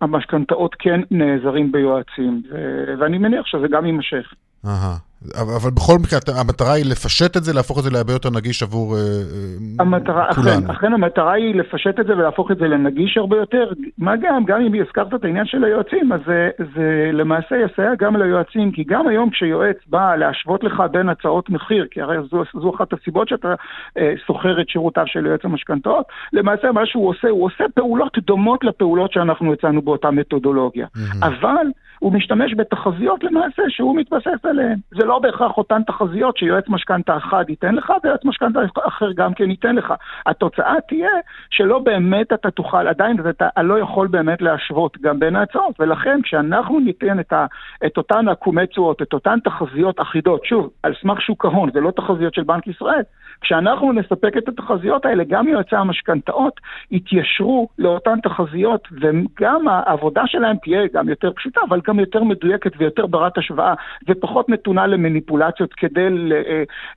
[0.00, 2.84] המשכנתאות כן נעזרים ביועצים, ו...
[2.98, 4.34] ואני מניח שזה גם יימשך.
[4.66, 4.96] אהה.
[5.40, 8.94] אבל בכל מקרה, המטרה היא לפשט את זה, להפוך את זה להרבה יותר נגיש עבור
[8.94, 10.50] uh, המטרה, כולנו.
[10.50, 13.72] אכן, אכן המטרה היא לפשט את זה ולהפוך את זה לנגיש הרבה יותר.
[13.98, 18.16] מה גם, גם אם הזכרת את העניין של היועצים, אז זה, זה למעשה יסייע גם
[18.16, 22.74] ליועצים, כי גם היום כשיועץ בא להשוות לך בין הצעות מחיר, כי הרי זו, זו
[22.74, 23.54] אחת הסיבות שאתה
[23.98, 28.64] אה, שוכר את שירותיו של יועץ המשכנתאות, למעשה מה שהוא עושה, הוא עושה פעולות דומות
[28.64, 30.86] לפעולות שאנחנו הצענו באותה מתודולוגיה.
[30.86, 31.26] Mm-hmm.
[31.26, 31.66] אבל
[32.04, 34.78] הוא משתמש בתחזיות למעשה שהוא מתבסס עליהן.
[34.90, 39.50] זה לא בהכרח אותן תחזיות שיועץ משכנתה אחד ייתן לך ויועץ משכנתה אחר גם כן
[39.50, 39.94] ייתן לך.
[40.26, 41.10] התוצאה תהיה
[41.50, 46.80] שלא באמת אתה תוכל, עדיין אתה לא יכול באמת להשוות גם בין ההצעות, ולכן כשאנחנו
[46.80, 47.46] ניתן את, ה,
[47.86, 51.90] את אותן עקומי תשואות, את אותן תחזיות אחידות, שוב, על סמך שוק ההון, זה לא
[51.90, 53.02] תחזיות של בנק ישראל,
[53.44, 60.80] כשאנחנו נספק את התחזיות האלה, גם יועצי המשכנתאות יתיישרו לאותן תחזיות, וגם העבודה שלהם תהיה
[60.94, 63.74] גם יותר פשוטה, אבל גם יותר מדויקת ויותר ברת השוואה,
[64.08, 66.08] ופחות נתונה למניפולציות כדי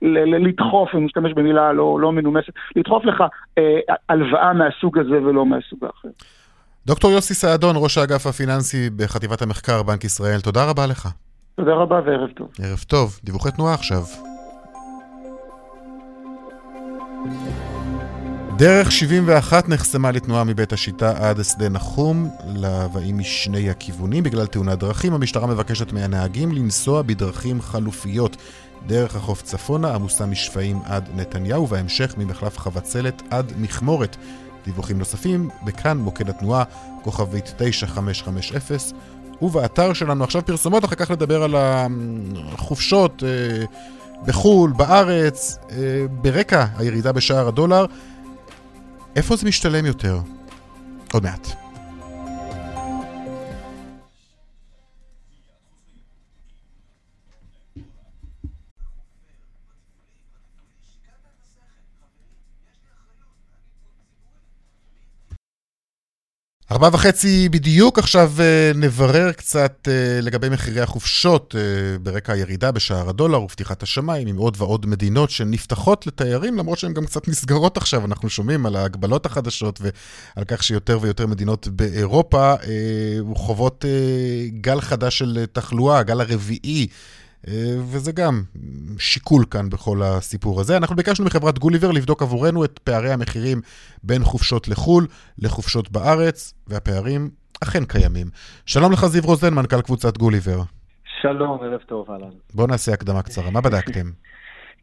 [0.02, 3.24] לדחוף, אם נשתמש במילה לא, לא מנומסת, לדחוף לך
[3.58, 6.08] אה, הלוואה מהסוג הזה ולא מהסוג האחר.
[6.86, 11.08] דוקטור יוסי סעדון, ראש האגף הפיננסי בחטיבת המחקר, בנק ישראל, תודה רבה לך.
[11.56, 12.48] תודה רבה וערב טוב.
[12.62, 13.18] ערב טוב.
[13.24, 14.02] דיווחי תנועה עכשיו.
[18.58, 25.14] דרך 71 נחסמה לתנועה מבית השיטה עד שדה נחום, לבאים משני הכיוונים בגלל תאונת דרכים.
[25.14, 28.36] המשטרה מבקשת מהנהגים לנסוע בדרכים חלופיות.
[28.86, 34.16] דרך החוף צפונה, עמוסה משפעים עד נתניהו, וההמשך ממחלף חבצלת עד מכמורת.
[34.64, 36.64] דיווחים נוספים, בכאן מוקד התנועה,
[37.02, 38.98] כוכבית 9550,
[39.42, 43.22] ובאתר שלנו עכשיו פרסומות, אחר כך לדבר על החופשות.
[43.26, 43.64] אה,
[44.26, 45.76] בחו"ל, בארץ, אה,
[46.10, 47.86] ברקע הירידה בשער הדולר.
[49.16, 50.18] איפה זה משתלם יותר?
[51.12, 51.67] עוד מעט.
[66.72, 73.08] ארבע וחצי בדיוק, עכשיו אה, נברר קצת אה, לגבי מחירי החופשות אה, ברקע הירידה בשער
[73.08, 78.04] הדולר ופתיחת השמיים עם עוד ועוד מדינות שנפתחות לתיירים, למרות שהן גם קצת נסגרות עכשיו,
[78.04, 82.54] אנחנו שומעים על ההגבלות החדשות ועל כך שיותר ויותר מדינות באירופה
[83.34, 83.84] חוות
[84.60, 86.86] גל חדש של תחלואה, הגל הרביעי.
[87.46, 88.42] אה, וזה גם
[88.98, 90.76] שיקול כאן בכל הסיפור הזה.
[90.76, 93.60] אנחנו ביקשנו מחברת גוליבר לבדוק עבורנו את פערי המחירים
[94.02, 95.06] בין חופשות לחו"ל
[95.38, 97.30] לחופשות בארץ, והפערים
[97.62, 98.26] אכן קיימים.
[98.66, 100.58] שלום לך זיו רוזן, מנכ"ל קבוצת גוליבר.
[101.20, 102.30] שלום, ערב טוב, אהלן.
[102.54, 104.06] בואו נעשה הקדמה קצרה, מה בדקתם?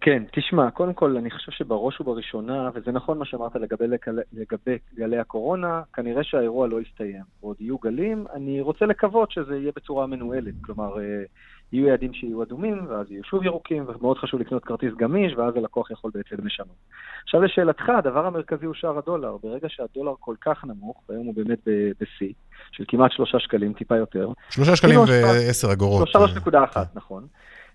[0.01, 3.85] כן, תשמע, קודם כל, אני חושב שבראש ובראשונה, וזה נכון מה שאמרת לגבי,
[4.33, 7.23] לגבי גלי הקורונה, כנראה שהאירוע לא יסתיים.
[7.41, 10.53] עוד יהיו גלים, אני רוצה לקוות שזה יהיה בצורה מנוהלת.
[10.61, 11.23] כלומר, אה,
[11.73, 15.91] יהיו יעדים שיהיו אדומים, ואז יהיו שוב ירוקים, ומאוד חשוב לקנות כרטיס גמיש, ואז הלקוח
[15.91, 16.75] יכול בעצם לשנות.
[17.23, 19.37] עכשיו לשאלתך, הדבר המרכזי הוא שער הדולר.
[19.43, 21.59] ברגע שהדולר כל כך נמוך, והיום הוא באמת
[22.01, 22.33] בשיא,
[22.71, 24.29] של כמעט שלושה שקלים, טיפה יותר.
[24.49, 26.07] שלושה שקלים ועשר אגורות.
[26.07, 27.27] שלוש נקודה אחת, נכון.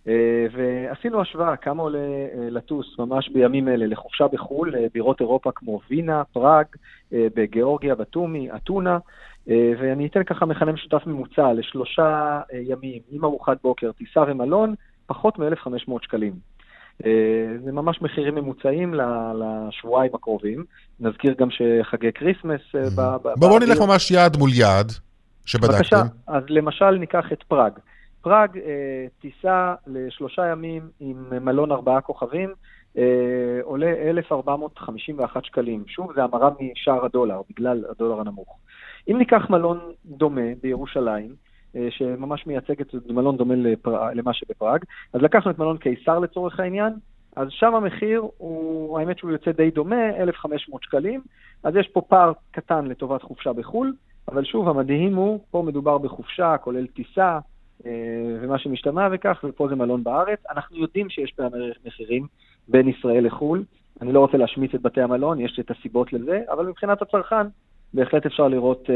[0.08, 5.50] אה, ועשינו השוואה כמה עולה אה, לטוס ממש בימים אלה לחופשה בחו"ל, אה, בירות אירופה
[5.54, 6.66] כמו וינה, פראג,
[7.12, 8.98] בגיאורגיה, בתומי, אתונה,
[9.46, 14.74] ואני אתן ככה מכנה משותף ממוצע לשלושה ימים עם ארוחת בוקר, טיסה ומלון,
[15.06, 16.32] פחות מ-1,500 שקלים.
[17.64, 18.94] זה ממש מחירים ממוצעים
[19.34, 20.64] לשבועיים הקרובים.
[21.00, 22.60] נזכיר גם שחגי Christmas...
[23.36, 24.92] בואו נלך ממש יעד מול יעד
[25.46, 25.76] שבדקתם.
[25.76, 27.72] בבקשה, אז למשל ניקח את פראג.
[28.22, 32.50] פראג אה, טיסה לשלושה ימים עם מלון ארבעה כוכבים,
[32.98, 35.84] אה, עולה 1,451 שקלים.
[35.86, 38.58] שוב, זה המרה משער הדולר, בגלל הדולר הנמוך.
[39.10, 41.34] אם ניקח מלון דומה בירושלים,
[41.76, 44.10] אה, שממש מייצג את מלון דומה לפר...
[44.14, 46.92] למה שבפראג, אז לקחנו את מלון קיסר לצורך העניין,
[47.36, 51.20] אז שם המחיר הוא, האמת שהוא יוצא די דומה, 1,500 שקלים,
[51.64, 53.92] אז יש פה פער קטן לטובת חופשה בחו"ל,
[54.28, 57.38] אבל שוב, המדהים הוא, פה מדובר בחופשה, כולל טיסה,
[58.42, 60.38] ומה שמשתמע וכך, ופה זה מלון בארץ.
[60.50, 62.26] אנחנו יודעים שיש פערי מחירים
[62.68, 63.64] בין ישראל לחו"ל.
[64.00, 67.46] אני לא רוצה להשמיץ את בתי המלון, יש את הסיבות לזה, אבל מבחינת הצרכן,
[67.94, 68.92] בהחלט אפשר לראות uh,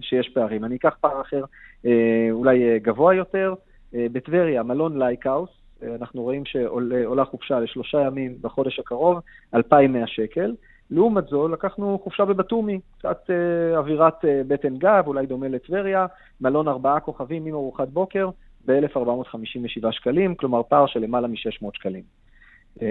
[0.00, 0.64] שיש פערים.
[0.64, 1.44] אני אקח פער אחר,
[1.82, 1.86] uh,
[2.30, 3.54] אולי uh, גבוה יותר.
[3.92, 9.18] Uh, בטבריה, מלון לייקהאוס, uh, אנחנו רואים שעולה חופשה לשלושה ימים בחודש הקרוב,
[9.54, 10.54] 2,100 שקל.
[10.90, 16.06] לעומת זו, לקחנו חופשה בבטומי, קצת uh, אווירת uh, בטן גב, אולי דומה לטבריה,
[16.40, 18.30] מלון ארבעה כוכבים עם ארוחת בוקר,
[18.66, 22.02] ב-1,457 שקלים, כלומר פער של למעלה מ-600 שקלים.
[22.78, 22.82] Uh,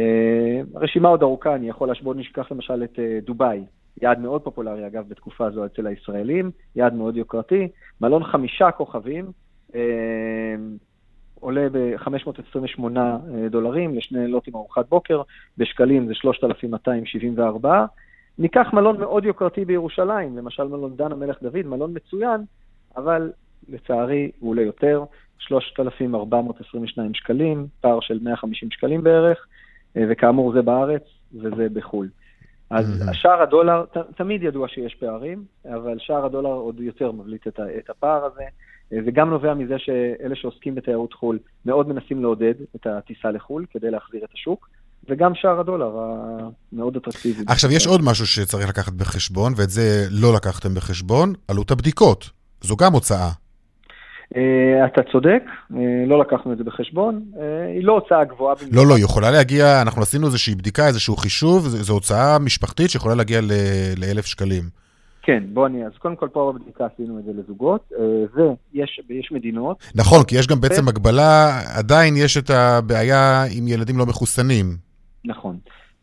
[0.75, 3.63] הרשימה עוד ארוכה, אני יכול להשוות, נשכח למשל את uh, דובאי,
[4.01, 7.67] יעד מאוד פופולרי אגב בתקופה הזו אצל הישראלים, יעד מאוד יוקרתי,
[8.01, 9.31] מלון חמישה כוכבים,
[9.71, 9.75] uh,
[11.39, 12.81] עולה ב-528
[13.49, 15.21] דולרים לשני עם ארוחת בוקר,
[15.57, 17.85] בשקלים זה 3,274.
[18.39, 22.41] ניקח מלון מאוד יוקרתי בירושלים, למשל מלון דן המלך דוד, מלון מצוין,
[22.97, 23.31] אבל
[23.69, 25.03] לצערי הוא עולה יותר,
[25.39, 29.47] 3,422 שקלים, פער של 150 שקלים בערך,
[29.95, 32.09] וכאמור זה בארץ וזה בחו"ל.
[32.69, 37.59] אז שער הדולר, ת, תמיד ידוע שיש פערים, אבל שער הדולר עוד יותר מבליט את,
[37.77, 38.43] את הפער הזה.
[38.89, 43.91] זה גם נובע מזה שאלה שעוסקים בתיירות חו"ל מאוד מנסים לעודד את הטיסה לחו"ל כדי
[43.91, 44.69] להחזיר את השוק,
[45.09, 45.91] וגם שער הדולר
[46.71, 47.43] המאוד אטרקטיבי.
[47.47, 52.29] עכשיו, יש עוד משהו שצריך לקחת בחשבון, ואת זה לא לקחתם בחשבון, עלות הבדיקות.
[52.61, 53.29] זו גם הוצאה.
[54.33, 54.37] Uh,
[54.85, 55.75] אתה צודק, uh,
[56.07, 57.25] לא לקחנו את זה בחשבון,
[57.75, 58.55] היא לא הוצאה גבוהה.
[58.71, 63.15] לא, לא, היא יכולה להגיע, אנחנו עשינו איזושהי בדיקה, איזשהו חישוב, זו הוצאה משפחתית שיכולה
[63.15, 63.41] להגיע
[63.97, 64.84] לאלף שקלים.
[65.25, 67.91] כן, בוא אני, אז קודם כל פה בבדיקה עשינו את זה לזוגות,
[68.33, 69.77] ויש יש מדינות.
[69.95, 74.65] נכון, כי יש גם בעצם הגבלה, עדיין יש את הבעיה עם ילדים לא מחוסנים.
[75.25, 75.57] נכון.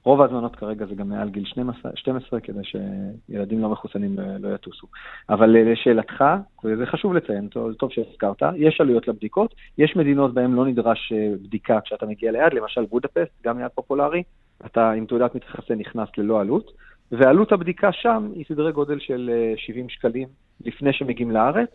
[0.05, 4.87] רוב ההזמנות כרגע זה גם מעל גיל 12, 12 כדי שילדים לא מחוסנים לא יטוסו.
[5.31, 6.25] אבל לשאלתך,
[6.65, 11.81] וזה חשוב לציין, טוב, טוב שהזכרת, יש עלויות לבדיקות, יש מדינות בהן לא נדרש בדיקה
[11.85, 14.23] כשאתה מגיע ליעד, למשל בודפסט, גם יעד פופולרי,
[14.67, 16.92] אתה עם תעודת מתחסן נכנס ללא עלות.
[17.13, 20.29] ועלות הבדיקה שם היא סדרי גודל של 70 אה, שקלים
[20.65, 21.71] לפני שמגיעים לארץ.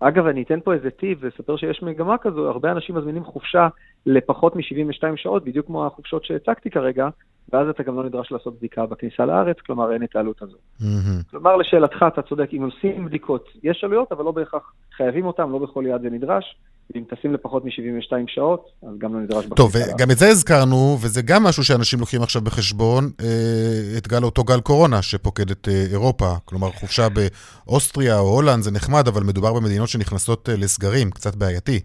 [0.00, 3.68] אגב, אני אתן פה איזה טיפ ואספר שיש מגמה כזו, הרבה אנשים מזמינים חופשה
[4.06, 7.08] לפחות מ-72 שעות, בדיוק כמו החופשות שהצגתי כרגע,
[7.52, 10.56] ואז אתה גם לא נדרש לעשות בדיקה בכניסה לארץ, כלומר אין את העלות הזו.
[10.80, 11.30] Mm-hmm.
[11.30, 15.58] כלומר, לשאלתך, אתה צודק, אם עושים בדיקות, יש עלויות, אבל לא בהכרח חייבים אותן, לא
[15.58, 16.56] בכל יעד זה נדרש.
[16.96, 19.54] אם טסים לפחות מ-72 שעות, אז גם לא נדרש בכניסה.
[19.54, 24.24] טוב, וגם את זה הזכרנו, וזה גם משהו שאנשים לוקחים עכשיו בחשבון, אה, את גל
[24.24, 26.24] אותו גל קורונה שפוקד את אה, אירופה.
[26.44, 31.80] כלומר, חופשה באוסטריה או הולנד זה נחמד, אבל מדובר במדינות שנכנסות אה, לסגרים, קצת בעייתי.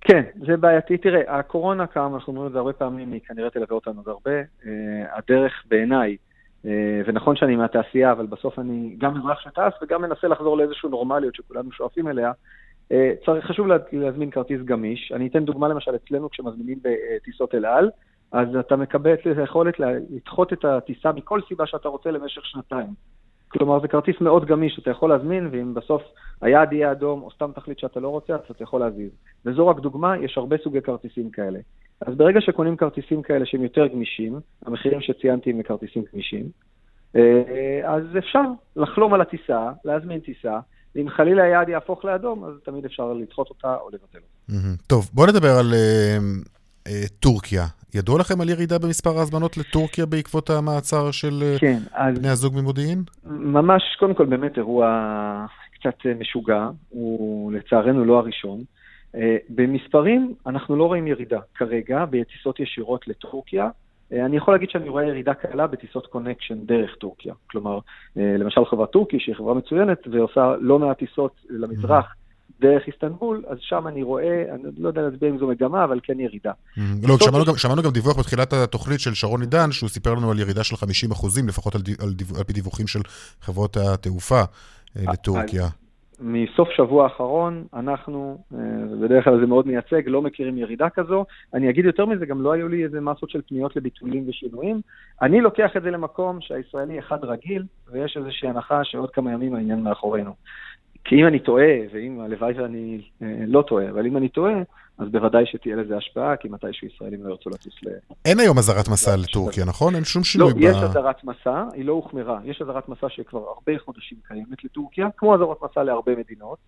[0.00, 0.98] כן, זה בעייתי.
[0.98, 4.40] תראה, הקורונה, כמה אנחנו אומרים את זה הרבה פעמים, היא כנראה תלווה אותנו עוד הרבה.
[5.16, 6.16] הדרך בעיניי,
[7.06, 11.72] ונכון שאני מהתעשייה, אבל בסוף אני גם אזרח שטס וגם מנסה לחזור לאיזושהי נורמליות שכולנו
[11.72, 12.32] שואפים אליה.
[12.92, 15.12] אה, צריך, חשוב להזמין כרטיס גמיש.
[15.12, 17.90] אני אתן דוגמה למשל אצלנו כשמזמינים בטיסות אל על,
[18.32, 22.88] אז אתה מקבל את היכולת לדחות את הטיסה מכל סיבה שאתה רוצה למשך שנתיים.
[23.48, 26.02] כלומר, זה כרטיס מאוד גמיש שאתה יכול להזמין, ואם בסוף
[26.40, 29.10] היעד יהיה אדום, או סתם תחליט שאתה לא רוצה, אז אתה יכול להזיז.
[29.44, 31.58] וזו רק דוגמה, יש הרבה סוגי כרטיסים כאלה.
[32.00, 36.44] אז ברגע שקונים כרטיסים כאלה שהם יותר גמישים, המחירים שציינתי הם כרטיסים גמישים,
[37.16, 38.42] אה, אז אפשר
[38.76, 40.58] לחלום על הטיסה, להזמין טיסה,
[40.96, 44.82] ואם חלילה היעד יהפוך לאדום, אז תמיד אפשר לדחות אותה או לבטל אותה.
[44.86, 47.64] טוב, בואו נדבר על uh, uh, טורקיה.
[47.94, 53.02] ידוע לכם על ירידה במספר ההזמנות לטורקיה בעקבות המעצר של כן, אז בני הזוג ממודיעין?
[53.24, 54.86] ממש, קודם כל באמת אירוע
[55.74, 58.62] קצת משוגע, הוא לצערנו לא הראשון.
[59.48, 63.68] במספרים אנחנו לא רואים ירידה כרגע בטיסות ישירות לטורקיה.
[64.12, 67.34] אה, אני יכול להגיד שאני רואה ירידה קלה בטיסות connection דרך טורקיה.
[67.50, 67.78] כלומר,
[68.18, 72.14] אה, למשל חברת טורקי, שהיא חברה מצוינת ועושה לא מעט טיסות למזרח
[72.60, 76.20] דרך איסטנבול, אז שם אני רואה, אני לא יודע להסביר אם זו מגמה, אבל כן
[76.20, 76.52] ירידה.
[77.02, 77.16] לא,
[77.56, 81.10] שמענו גם דיווח בתחילת התוכנית של שרון עידן, שהוא סיפר לנו על ירידה של 50
[81.10, 83.00] אחוזים, לפחות על פי דיווחים של
[83.40, 85.68] חברות התעופה אה, לטורקיה.
[86.20, 88.58] מסוף שבוע האחרון, אנחנו, אה,
[89.00, 91.24] בדרך כלל זה מאוד מייצג, לא מכירים ירידה כזו.
[91.54, 94.80] אני אגיד יותר מזה, גם לא היו לי איזה מסות של פניות לביטולים ושינויים.
[95.22, 99.82] אני לוקח את זה למקום שהישראלי אחד רגיל, ויש איזושהי הנחה שעוד כמה ימים העניין
[99.82, 100.34] מאחורינו.
[101.08, 104.54] כי אם אני טועה, ואם הלוואי ואני אה, לא טועה, אבל אם אני טועה,
[104.98, 107.88] אז בוודאי שתהיה לזה השפעה, כי מתישהו ישראלים לא ירצו לטוס ל...
[108.24, 109.94] אין היום אזהרת מסע לטורקיה, נכון?
[109.94, 110.60] אין שום שינוי לא, ב...
[110.60, 112.38] יש אזהרת מסע, היא לא הוחמרה.
[112.44, 116.58] יש אזהרת מסע שכבר הרבה חודשים קיימת לטורקיה, כמו אזהרת מסע להרבה מדינות.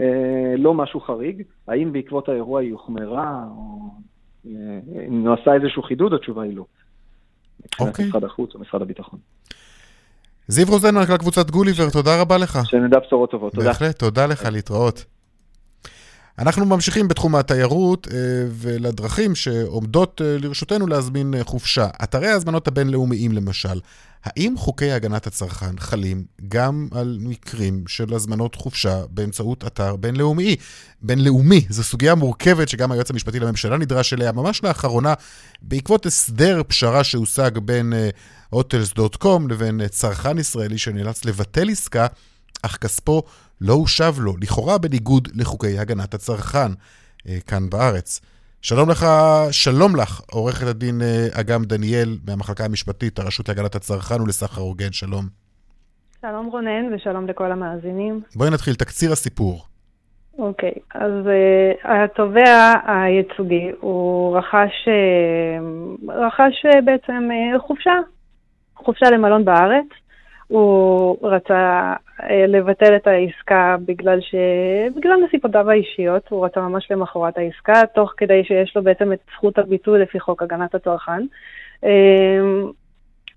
[0.00, 1.42] אה, לא משהו חריג.
[1.68, 3.90] האם בעקבות האירוע היא הוחמרה, או
[4.46, 6.64] אה, אם נעשה איזשהו חידוד, התשובה היא לא.
[7.64, 7.88] מבחינת.
[7.88, 8.08] אוקיי.
[8.08, 9.18] משרד החוץ או משרד הביטחון.
[10.48, 12.58] זיו רוזן, מנכ"ל קבוצת גוליבר, תודה רבה לך.
[12.64, 13.66] שנדע בשורות טובות, תודה.
[13.66, 15.04] בהחלט, תודה לך, להתראות.
[16.38, 18.18] אנחנו ממשיכים בתחום התיירות אה,
[18.52, 21.88] ולדרכים שעומדות אה, לרשותנו להזמין אה, חופשה.
[22.02, 23.80] אתרי ההזמנות הבינלאומיים למשל,
[24.24, 30.56] האם חוקי הגנת הצרכן חלים גם על מקרים של הזמנות חופשה באמצעות אתר בינלאומי?
[31.02, 34.32] בינלאומי, זו סוגיה מורכבת שגם היועץ המשפטי לממשלה נדרש אליה.
[34.32, 35.14] ממש לאחרונה,
[35.62, 37.92] בעקבות הסדר פשרה שהושג בין
[38.54, 42.06] hotels.com לבין צרכן ישראלי שנאלץ לבטל עסקה,
[42.62, 43.22] אך כספו
[43.60, 46.72] לא הושב לו, לכאורה בניגוד לחוקי הגנת הצרכן
[47.28, 48.20] אה, כאן בארץ.
[48.62, 49.06] שלום לך,
[49.50, 55.24] שלום לך, עורכת הדין אה, אגם דניאל מהמחלקה המשפטית, הרשות להגנת הצרכן ולסחר הוגן, שלום.
[56.20, 58.20] שלום רונן ושלום לכל המאזינים.
[58.36, 59.64] בואי נתחיל, תקציר הסיפור.
[60.38, 67.94] אוקיי, אז uh, התובע הייצוגי, הוא רכש, uh, רכש uh, בעצם uh, חופשה,
[68.76, 69.86] חופשה למלון בארץ.
[70.48, 74.34] הוא רצה אה, לבטל את העסקה בגלל, ש...
[74.96, 79.58] בגלל נסיבותיו האישיות, הוא רצה ממש למחרת העסקה, תוך כדי שיש לו בעצם את זכות
[79.58, 81.22] הביטול לפי חוק הגנת הצרכן.
[81.84, 81.90] אה,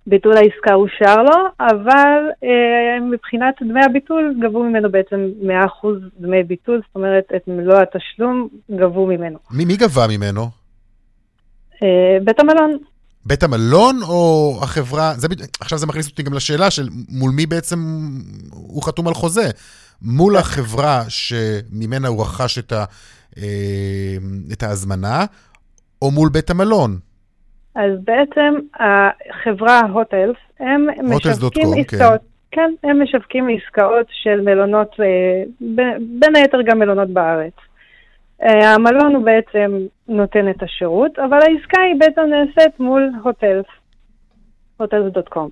[0.07, 5.87] ביטול העסקה אושר לו, אבל אה, מבחינת דמי הביטול גבו ממנו בעצם 100%
[6.19, 9.37] דמי ביטול, זאת אומרת את מלוא התשלום גבו ממנו.
[9.51, 10.41] מי, מי גבה ממנו?
[12.23, 12.77] בית המלון.
[13.25, 15.27] בית המלון או החברה, זה,
[15.59, 17.79] עכשיו זה מכניס אותי גם לשאלה של מול מי בעצם
[18.51, 19.49] הוא חתום על חוזה.
[20.01, 22.85] מול החברה שממנה הוא רכש את, ה,
[23.37, 24.17] אה,
[24.53, 25.25] את ההזמנה,
[26.01, 26.97] או מול בית המלון?
[27.75, 31.79] אז בעצם החברה הוטלס, הם משווקים כן.
[31.79, 32.21] עסקאות.
[32.21, 32.31] כן.
[32.51, 35.43] כן, הם משווקים עסקאות של מלונות, אה,
[36.19, 37.53] בין היתר גם מלונות בארץ.
[38.43, 39.77] אה, המלון הוא בעצם
[40.07, 43.65] נותן את השירות, אבל העסקה היא בעצם נעשית מול הוטלס,
[44.77, 45.49] הוטלס.קום.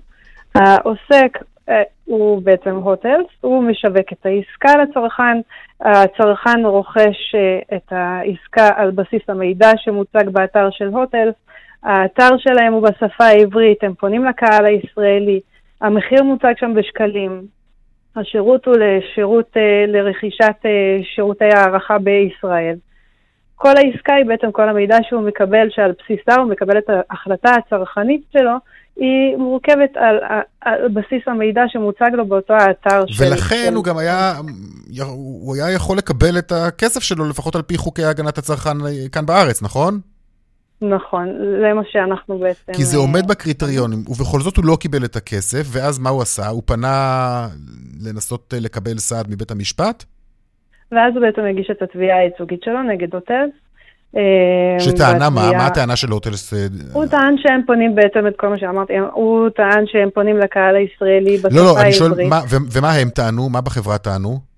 [0.54, 5.38] העוסק אה, הוא בעצם הוטלס, הוא משווק את העסקה לצרכן,
[5.80, 11.34] הצרכן רוכש אה, את העסקה על בסיס המידע שמוצג באתר של הוטלס,
[11.82, 15.40] האתר שלהם הוא בשפה העברית, הם פונים לקהל הישראלי,
[15.80, 17.42] המחיר מוצג שם בשקלים,
[18.16, 22.76] השירות הוא לשירות, אה, לרכישת אה, שירותי הערכה בישראל.
[23.54, 28.22] כל העסקה היא בעצם כל המידע שהוא מקבל, שעל בסיסה הוא מקבל את ההחלטה הצרכנית
[28.32, 28.52] שלו,
[28.96, 30.16] היא מורכבת על,
[30.60, 33.24] על בסיס המידע שמוצג לו באותו האתר של...
[33.24, 34.32] ולכן הוא גם היה,
[35.08, 39.26] הוא היה יכול לקבל את הכסף שלו, לפחות על פי חוקי הגנת הצרכן אה, כאן
[39.26, 40.00] בארץ, נכון?
[40.82, 41.28] נכון,
[41.60, 42.72] זה מה שאנחנו בעצם...
[42.72, 46.48] כי זה עומד בקריטריונים, ובכל זאת הוא לא קיבל את הכסף, ואז מה הוא עשה?
[46.48, 47.48] הוא פנה
[48.06, 50.04] לנסות לקבל סעד מבית המשפט?
[50.92, 53.50] ואז הוא בעצם הגיש את התביעה הייצוגית שלו נגד הוטלס.
[54.16, 55.52] אה, שטענה מה?
[55.52, 56.54] מה הטענה של הוטלס?
[56.54, 60.76] אה, הוא טען שהם פונים בעצם את כל מה שאמרתי, הוא טען שהם פונים לקהל
[60.76, 61.66] הישראלי בשפה העברית.
[61.66, 62.12] לא, לא, אני שואל,
[62.72, 63.48] ומה הם טענו?
[63.48, 64.49] מה בחברה טענו?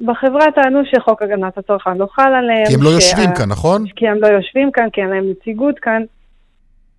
[0.00, 2.66] בחברה טענו שחוק הגנת הצרכן לא חל עליהם.
[2.66, 3.84] כי הם לא יושבים כאן, נכון?
[3.96, 6.02] כי הם לא יושבים כאן, כי אין להם נציגות כאן.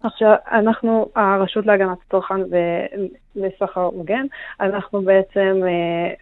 [0.03, 2.41] עכשיו, אנחנו, הרשות להגנת הצרכן
[3.35, 4.25] וסחר הוגן,
[4.61, 6.13] אנחנו בעצם אה,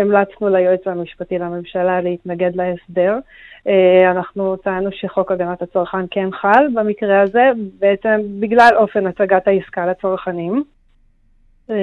[0.00, 3.18] המלצנו ליועץ המשפטי לממשלה להתנגד להסדר.
[3.68, 9.86] אה, אנחנו טענו שחוק הגנת הצרכן כן חל במקרה הזה, בעצם בגלל אופן הצגת העסקה
[9.86, 10.64] לצרכנים.
[11.70, 11.76] אה,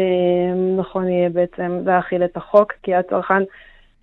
[0.77, 3.43] נכון יהיה בעצם להכיל את החוק, כי הצרכן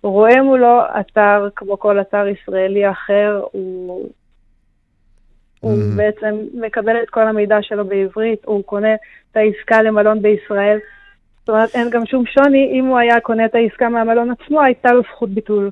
[0.03, 4.09] רואה מולו אתר כמו כל אתר ישראלי אחר, הוא, mm-hmm.
[5.59, 8.93] הוא בעצם מקבל את כל המידע שלו בעברית, הוא קונה
[9.31, 10.77] את העסקה למלון בישראל.
[11.39, 14.91] זאת אומרת, אין גם שום שוני, אם הוא היה קונה את העסקה מהמלון עצמו, הייתה
[14.91, 15.71] לו זכות ביטול.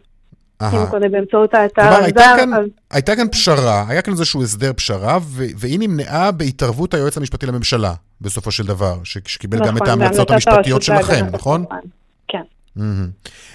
[0.62, 2.04] אם הוא קונה באמצעות האתר הזר.
[2.04, 2.66] הייתה, כאן, אז...
[2.92, 7.94] הייתה כאן פשרה, היה כאן איזשהו הסדר פשרה, ו- והיא נמנעה בהתערבות היועץ המשפטי לממשלה,
[8.22, 11.66] בסופו של דבר, שקיבל נכון, גם את ההמלצות המשפטיות שלכם, נכון?
[12.28, 12.42] כן.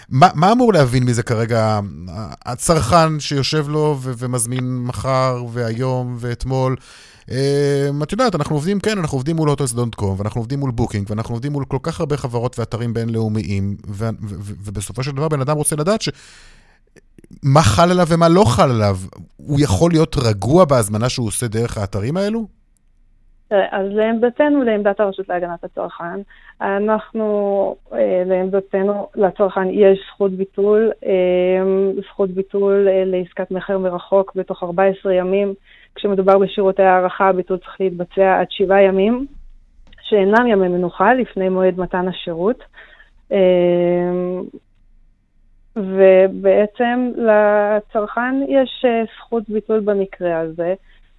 [0.08, 1.80] מה, מה אמור להבין מזה כרגע
[2.44, 6.76] הצרכן שיושב לו ו- ומזמין מחר והיום ואתמול?
[7.24, 11.34] Um, את יודעת, אנחנו עובדים, כן, אנחנו עובדים מול Hotels.com, ואנחנו עובדים מול בוקינג, ואנחנו
[11.34, 15.40] עובדים מול כל כך הרבה חברות ואתרים בינלאומיים, ו- ו- ו- ובסופו של דבר בן
[15.40, 16.08] אדם רוצה לדעת ש...
[17.42, 18.98] מה חל עליו ומה לא חל עליו.
[19.36, 22.48] הוא יכול להיות רגוע בהזמנה שהוא עושה דרך האתרים האלו?
[23.50, 26.20] אז לעמדתנו, לעמדת הרשות להגנת הצרכן,
[26.60, 31.12] אנחנו, אה, לעמדתנו, לצרכן יש זכות ביטול, אה,
[32.08, 35.54] זכות ביטול אה, לעסקת מכר מרחוק בתוך 14 ימים.
[35.94, 39.26] כשמדובר בשירותי הערכה, הביטול צריך להתבצע עד שבעה ימים,
[40.02, 42.64] שאינם ימי מנוחה, לפני מועד מתן השירות.
[45.76, 48.84] ובעצם לצרכן יש
[49.18, 50.74] זכות ביטול במקרה הזה.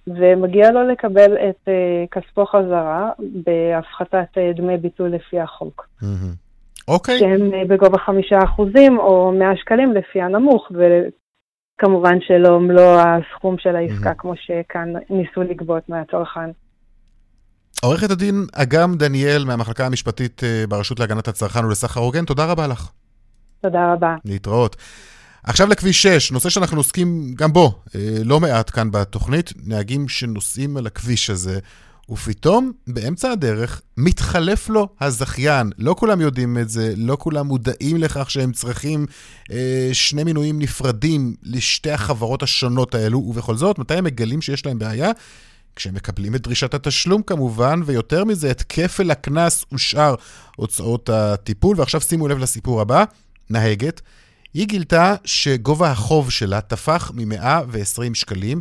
[0.06, 1.70] ומגיע לו לקבל את uh,
[2.10, 5.88] כספו חזרה בהפחתת uh, דמי ביטול לפי החוק.
[6.02, 6.06] Mm-hmm.
[6.88, 7.18] אוקיי.
[7.18, 14.14] שהם בגובה חמישה אחוזים או מאה שקלים לפי הנמוך, וכמובן שלא מלוא הסכום של העסקה,
[14.14, 16.50] כמו שכאן ניסו לגבות מהצרכן.
[17.82, 22.90] עורכת הדין אגם דניאל מהמחלקה המשפטית ברשות להגנת הצרכן ולסחר הוגן, תודה רבה לך.
[23.60, 24.16] תודה רבה.
[24.24, 24.76] להתראות.
[25.46, 27.82] עכשיו לכביש 6, נושא שאנחנו עוסקים גם בו
[28.24, 31.58] לא מעט כאן בתוכנית, נהגים שנוסעים על הכביש הזה,
[32.10, 35.70] ופתאום באמצע הדרך מתחלף לו הזכיין.
[35.78, 39.06] לא כולם יודעים את זה, לא כולם מודעים לכך שהם צריכים
[39.52, 44.78] אה, שני מינויים נפרדים לשתי החברות השונות האלו, ובכל זאת, מתי הם מגלים שיש להם
[44.78, 45.10] בעיה?
[45.76, 50.14] כשהם מקבלים את דרישת התשלום כמובן, ויותר מזה, את כפל הקנס ושאר
[50.56, 51.80] הוצאות הטיפול.
[51.80, 53.04] ועכשיו שימו לב לסיפור הבא,
[53.50, 54.00] נהגת.
[54.56, 58.60] היא גילתה שגובה החוב שלה תפח מ-120 שקלים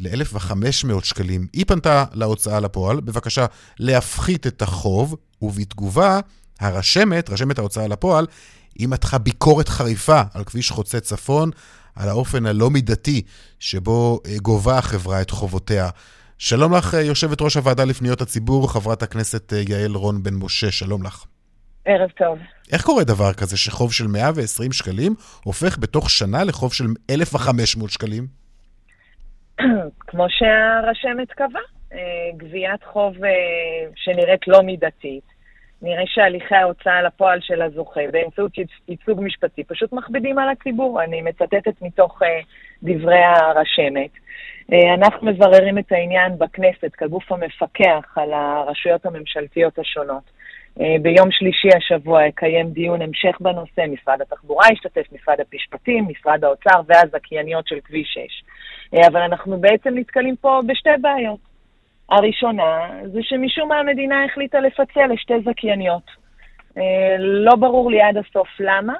[0.00, 1.46] ל-1,500 שקלים.
[1.52, 3.46] היא פנתה להוצאה לפועל, בבקשה
[3.78, 6.20] להפחית את החוב, ובתגובה,
[6.60, 8.26] הרשמת, רשמת ההוצאה לפועל,
[8.74, 11.50] היא מתחה ביקורת חריפה על כביש חוצה צפון,
[11.94, 13.22] על האופן הלא מידתי
[13.58, 15.90] שבו גובה החברה את חובותיה.
[16.38, 21.24] שלום לך, יושבת ראש הוועדה לפניות הציבור, חברת הכנסת יעל רון בן משה, שלום לך.
[21.84, 22.38] ערב טוב.
[22.72, 25.12] איך קורה דבר כזה שחוב של 120 שקלים
[25.44, 28.26] הופך בתוך שנה לחוב של 1,500 שקלים?
[30.08, 31.60] כמו שהרשמת קבע,
[32.36, 33.14] גביית חוב
[33.96, 35.32] שנראית לא מידתית.
[35.82, 38.52] נראה שהליכי ההוצאה לפועל של הזוכה באמצעות
[38.88, 41.02] ייצוג משפטי פשוט מכבידים על הציבור.
[41.02, 42.22] אני מצטטת מתוך
[42.82, 44.10] דברי הרשמת.
[44.94, 50.41] אנחנו מבררים את העניין בכנסת כגוף המפקח על הרשויות הממשלתיות השונות.
[50.76, 57.68] ביום שלישי השבוע יקיים דיון המשך בנושא, משרד התחבורה ישתתף, משרד המשפטים, משרד האוצר והזכייניות
[57.68, 58.18] של כביש
[58.92, 59.00] 6.
[59.06, 61.40] אבל אנחנו בעצם נתקלים פה בשתי בעיות.
[62.10, 66.10] הראשונה זה שמשום מה המדינה החליטה לפצל לשתי זכייניות.
[67.18, 68.94] לא ברור לי עד הסוף למה,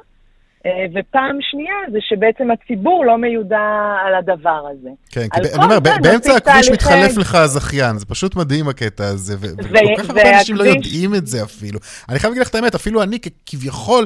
[0.95, 4.89] ופעם שנייה זה שבעצם הציבור לא מיודע על הדבר הזה.
[5.11, 10.03] כן, כי אני אומר, באמצע הכביש מתחלף לך הזכיין, זה פשוט מדהים הקטע הזה, וכל
[10.03, 11.79] כך הרבה אנשים לא יודעים את זה אפילו.
[12.09, 14.05] אני חייב להגיד לך את האמת, אפילו אני כביכול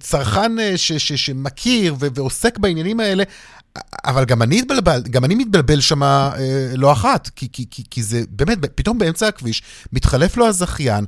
[0.00, 3.24] צרכן שמכיר ועוסק בעניינים האלה,
[4.04, 6.36] אבל גם אני מתבלבל, גם אני מתבלבל שם אה,
[6.76, 9.62] לא אחת, כי, כי, כי, כי זה באמת, פתאום באמצע הכביש
[9.92, 11.04] מתחלף לו הזכיין,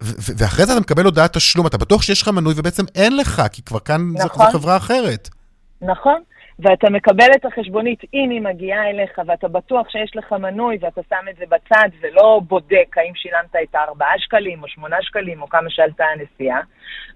[0.00, 3.62] ואחרי זה אתה מקבל הודעת תשלום, אתה בטוח שיש לך מנוי ובעצם אין לך, כי
[3.62, 4.46] כבר כאן נכון.
[4.46, 5.28] זו חברה אחרת.
[5.82, 6.22] נכון,
[6.58, 11.28] ואתה מקבל את החשבונית אם היא מגיעה אליך, ואתה בטוח שיש לך מנוי, ואתה שם
[11.30, 15.70] את זה בצד, ולא בודק האם שילמת את הארבעה שקלים, או שמונה שקלים, או כמה
[15.70, 16.60] שעלתה הנסיעה.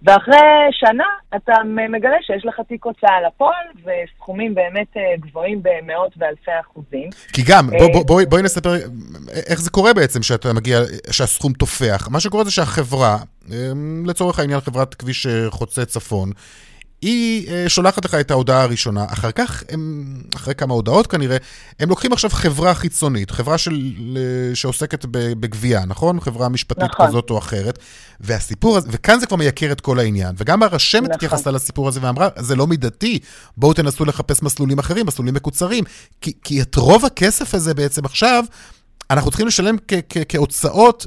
[0.02, 0.36] ואחרי
[0.70, 1.04] שנה
[1.36, 7.10] אתה מגלה שיש לך תיק הוצאה לפועל, וסכומים באמת גבוהים במאות ואלפי אחוזים.
[7.32, 8.74] כי גם, בוא, בוא, בואי, בואי נספר
[9.50, 10.78] איך זה קורה בעצם שאתה מגיע,
[11.10, 12.08] שהסכום תופח.
[12.10, 13.16] מה שקורה זה שהחברה,
[14.06, 16.30] לצורך העניין חברת כביש חוצה צפון,
[17.02, 21.36] היא שולחת לך את ההודעה הראשונה, אחר כך, הם, אחרי כמה הודעות כנראה,
[21.80, 23.92] הם לוקחים עכשיו חברה חיצונית, חברה של,
[24.54, 26.20] שעוסקת בגבייה, נכון?
[26.20, 27.06] חברה משפטית נכון.
[27.06, 27.78] כזאת או אחרת,
[28.20, 31.14] והסיפור הזה, וכאן זה כבר מייקר את כל העניין, וגם הרשמת נכון.
[31.14, 33.18] התייחסה לסיפור הזה ואמרה, זה לא מידתי,
[33.56, 35.84] בואו תנסו לחפש מסלולים אחרים, מסלולים מקוצרים,
[36.20, 38.44] כי, כי את רוב הכסף הזה בעצם עכשיו,
[39.10, 41.06] אנחנו צריכים לשלם כ- כ- כהוצאות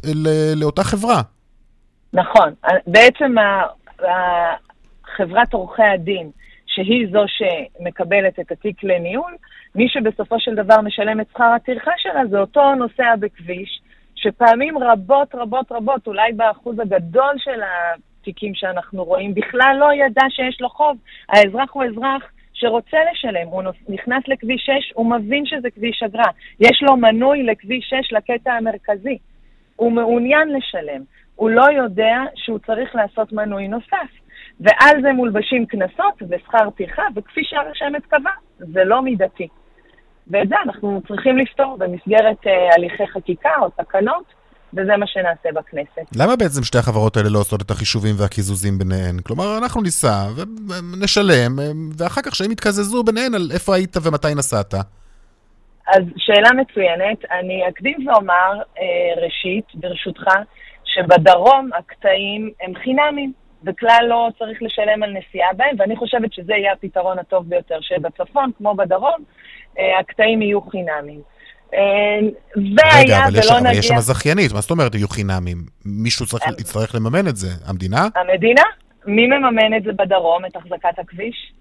[0.55, 1.21] לאותה חברה.
[2.13, 2.53] נכון,
[2.87, 3.63] בעצם ה...
[5.13, 6.29] חברת עורכי הדין,
[6.67, 9.35] שהיא זו שמקבלת את התיק לניהול,
[9.75, 13.81] מי שבסופו של דבר משלם את שכר הטרחה שלה זה אותו נוסע בכביש,
[14.15, 20.61] שפעמים רבות רבות רבות, אולי באחוז הגדול של התיקים שאנחנו רואים, בכלל לא ידע שיש
[20.61, 20.97] לו חוב.
[21.29, 26.31] האזרח הוא אזרח שרוצה לשלם, הוא נכנס לכביש 6, הוא מבין שזה כביש אגרה.
[26.59, 29.17] יש לו מנוי לכביש 6 לקטע המרכזי.
[29.75, 31.01] הוא מעוניין לשלם.
[31.35, 34.22] הוא לא יודע שהוא צריך לעשות מנוי נוסף.
[34.59, 39.47] ועל זה מולבשים קנסות ושכר טרחה, וכפי שהרשמת קבע, זה לא מידתי.
[40.27, 44.23] ואת זה אנחנו צריכים לפתור במסגרת uh, הליכי חקיקה או תקנות,
[44.73, 46.15] וזה מה שנעשה בכנסת.
[46.15, 49.19] למה בעצם שתי החברות האלה לא עושות את החישובים והקיזוזים ביניהן?
[49.23, 51.51] כלומר, אנחנו ניסע ונשלם,
[51.97, 54.73] ואחר כך שהם יתקזזו ביניהן על איפה היית ומתי נסעת.
[55.87, 57.25] אז שאלה מצוינת.
[57.31, 60.23] אני אקדים ואומר, אה, ראשית, ברשותך,
[60.85, 63.33] שבדרום הקטעים הם חינמים.
[63.65, 68.51] וכלל לא צריך לשלם על נסיעה בהם, ואני חושבת שזה יהיה הפתרון הטוב ביותר, שבצפון,
[68.57, 69.23] כמו בדרום,
[69.79, 71.21] אה, הקטעים יהיו חינמים.
[71.73, 71.79] אה,
[72.55, 73.25] נגיע...
[73.25, 75.57] אבל יש שם זכיינית, מה זאת אומרת יהיו חינמים?
[75.85, 78.07] מישהו צריך, יצטרך לממן את זה, המדינה?
[78.15, 78.63] המדינה?
[79.05, 81.53] מי מממן את זה בדרום, את החזקת הכביש?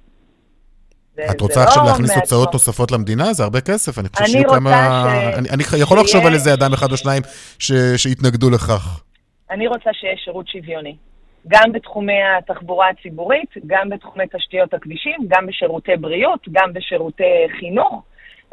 [1.30, 3.32] את רוצה לא עכשיו להכניס הוצאות נוספות למדינה?
[3.32, 4.98] זה הרבה כסף, אני חושב שיהיו כמה...
[5.36, 7.22] אני יכול לחשוב על איזה אדם אחד או שניים
[7.96, 9.02] שיתנגדו לכך.
[9.50, 10.96] אני רוצה שיהיה שירות שוויוני.
[11.48, 18.02] גם בתחומי התחבורה הציבורית, גם בתחומי תשתיות הכבישים, גם בשירותי בריאות, גם בשירותי חינוך.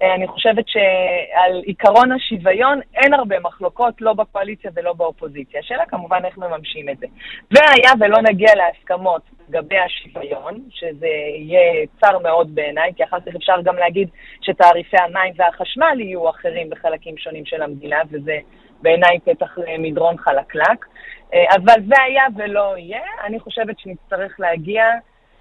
[0.01, 5.59] אה, אני חושבת שעל עיקרון השוויון אין הרבה מחלוקות, לא בקואליציה ולא באופוזיציה.
[5.59, 7.07] השאלה כמובן איך מממשים את זה.
[7.51, 13.61] והיה ולא נגיע להסכמות לגבי השוויון, שזה יהיה צר מאוד בעיניי, כי אחר כך אפשר
[13.63, 14.09] גם להגיד
[14.41, 18.37] שתעריפי המים והחשמל יהיו אחרים בחלקים שונים של המדינה, וזה
[18.81, 20.85] בעיניי פתח למדרון חלקלק.
[21.33, 24.83] אה, אבל והיה ולא יהיה, אני חושבת שנצטרך להגיע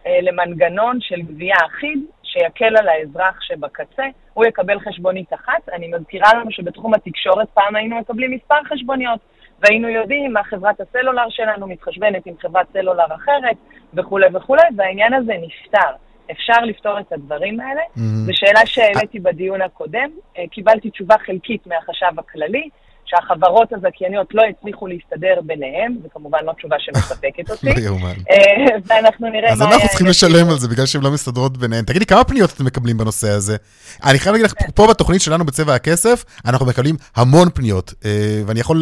[0.06, 5.68] אה, למנגנון של גבייה אחיד, שיקל על האזרח שבקצה, הוא יקבל חשבונית אחת.
[5.72, 9.20] אני מזכירה לנו שבתחום התקשורת פעם היינו מקבלים מספר חשבוניות,
[9.60, 13.56] והיינו יודעים מה חברת הסלולר שלנו מתחשבנת עם חברת סלולר אחרת,
[13.94, 15.90] וכולי וכולי, והעניין הזה נפתר.
[16.30, 17.80] אפשר לפתור את הדברים האלה.
[17.80, 18.26] Mm-hmm.
[18.26, 22.68] זו שאלה שהעליתי בדיון הקודם, אה, קיבלתי תשובה חלקית מהחשב הכללי.
[23.08, 27.66] שהחברות הזכייניות לא הצליחו להסתדר ביניהם, זו כמובן לא תשובה שמספקת אותי.
[27.66, 28.14] לא יאומן.
[28.30, 29.52] אה, ואנחנו נראה מה...
[29.52, 31.84] אז אנחנו צריכים לשלם על זה בגלל שהן לא מסתדרות ביניהן.
[31.84, 33.56] תגידי, כמה פניות אתם מקבלים בנושא הזה?
[34.04, 38.10] אני חייב להגיד לך, פה בתוכנית שלנו בצבע הכסף, אנחנו מקבלים המון פניות, אה,
[38.46, 38.76] ואני יכול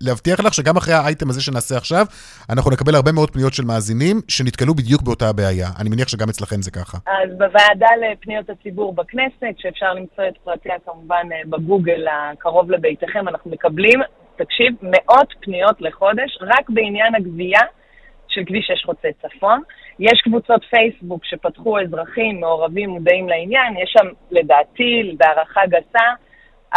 [0.00, 2.06] להבטיח לך שגם אחרי האייטם הזה שנעשה עכשיו,
[2.50, 5.68] אנחנו נקבל הרבה מאוד פניות של מאזינים שנתקלו בדיוק באותה הבעיה.
[5.80, 6.98] אני מניח שגם אצלכם זה ככה.
[7.06, 13.41] אז בוועדה לפניות הציבור בכנסת, שאפשר למצוא את פרטיה כמובן אה, בגוגל הקרוב לביתכם, אנחנו
[13.42, 14.00] אנחנו מקבלים,
[14.36, 17.60] תקשיב, מאות פניות לחודש רק בעניין הגבייה
[18.28, 19.62] של כביש 6 חוצה צפון.
[19.98, 26.06] יש קבוצות פייסבוק שפתחו אזרחים מעורבים מודעים לעניין, יש שם לדעתי, בהערכה גסה,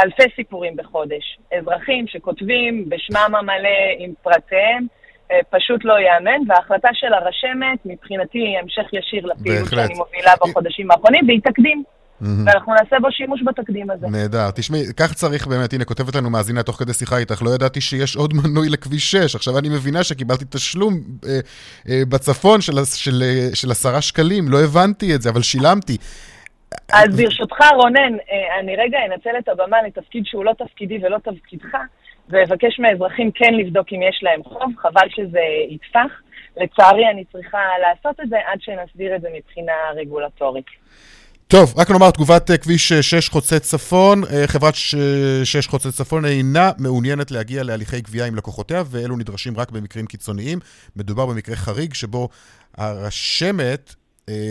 [0.04, 1.38] אלפי סיפורים בחודש.
[1.58, 4.88] אזרחים שכותבים בשמם המלא עם פרטיהם,
[5.32, 10.92] אה, פשוט לא ייאמן, וההחלטה של הרשמת מבחינתי היא המשך ישיר לפעילות שאני מובילה בחודשים
[10.92, 11.84] האחרונים, והיא תקדים.
[12.22, 14.08] ואנחנו נעשה בו שימוש בתקדים הזה.
[14.08, 14.52] נהדר.
[14.52, 18.16] תשמעי, כך צריך באמת, הנה, כותבת לנו מאזינה תוך כדי שיחה איתך, לא ידעתי שיש
[18.16, 19.36] עוד מנוי לכביש 6.
[19.36, 20.94] עכשיו אני מבינה שקיבלתי תשלום
[21.28, 21.40] אה,
[21.90, 25.98] אה, בצפון של, של, אה, של עשרה שקלים, לא הבנתי את זה, אבל שילמתי.
[26.94, 31.78] אז ברשותך, רונן, אה, אני רגע אנצל את הבמה לתפקיד שהוא לא תפקידי ולא תפקידך,
[32.30, 35.40] ואבקש מהאזרחים כן לבדוק אם יש להם חוב, חבל שזה
[35.70, 36.22] יטפח.
[36.58, 40.66] לצערי, אני צריכה לעשות את זה עד שנסדיר את זה מבחינה רגולטורית.
[41.48, 44.24] טוב, רק נאמר, תגובת אה, כביש 6 אה, חוצה צפון.
[44.24, 44.74] אה, חברת
[45.44, 50.60] 6 חוצה צפון אינה מעוניינת להגיע להליכי גבייה עם לקוחותיה, ואלו נדרשים רק במקרים קיצוניים.
[50.96, 52.30] מדובר במקרה חריג שבו
[52.78, 53.96] הרשמת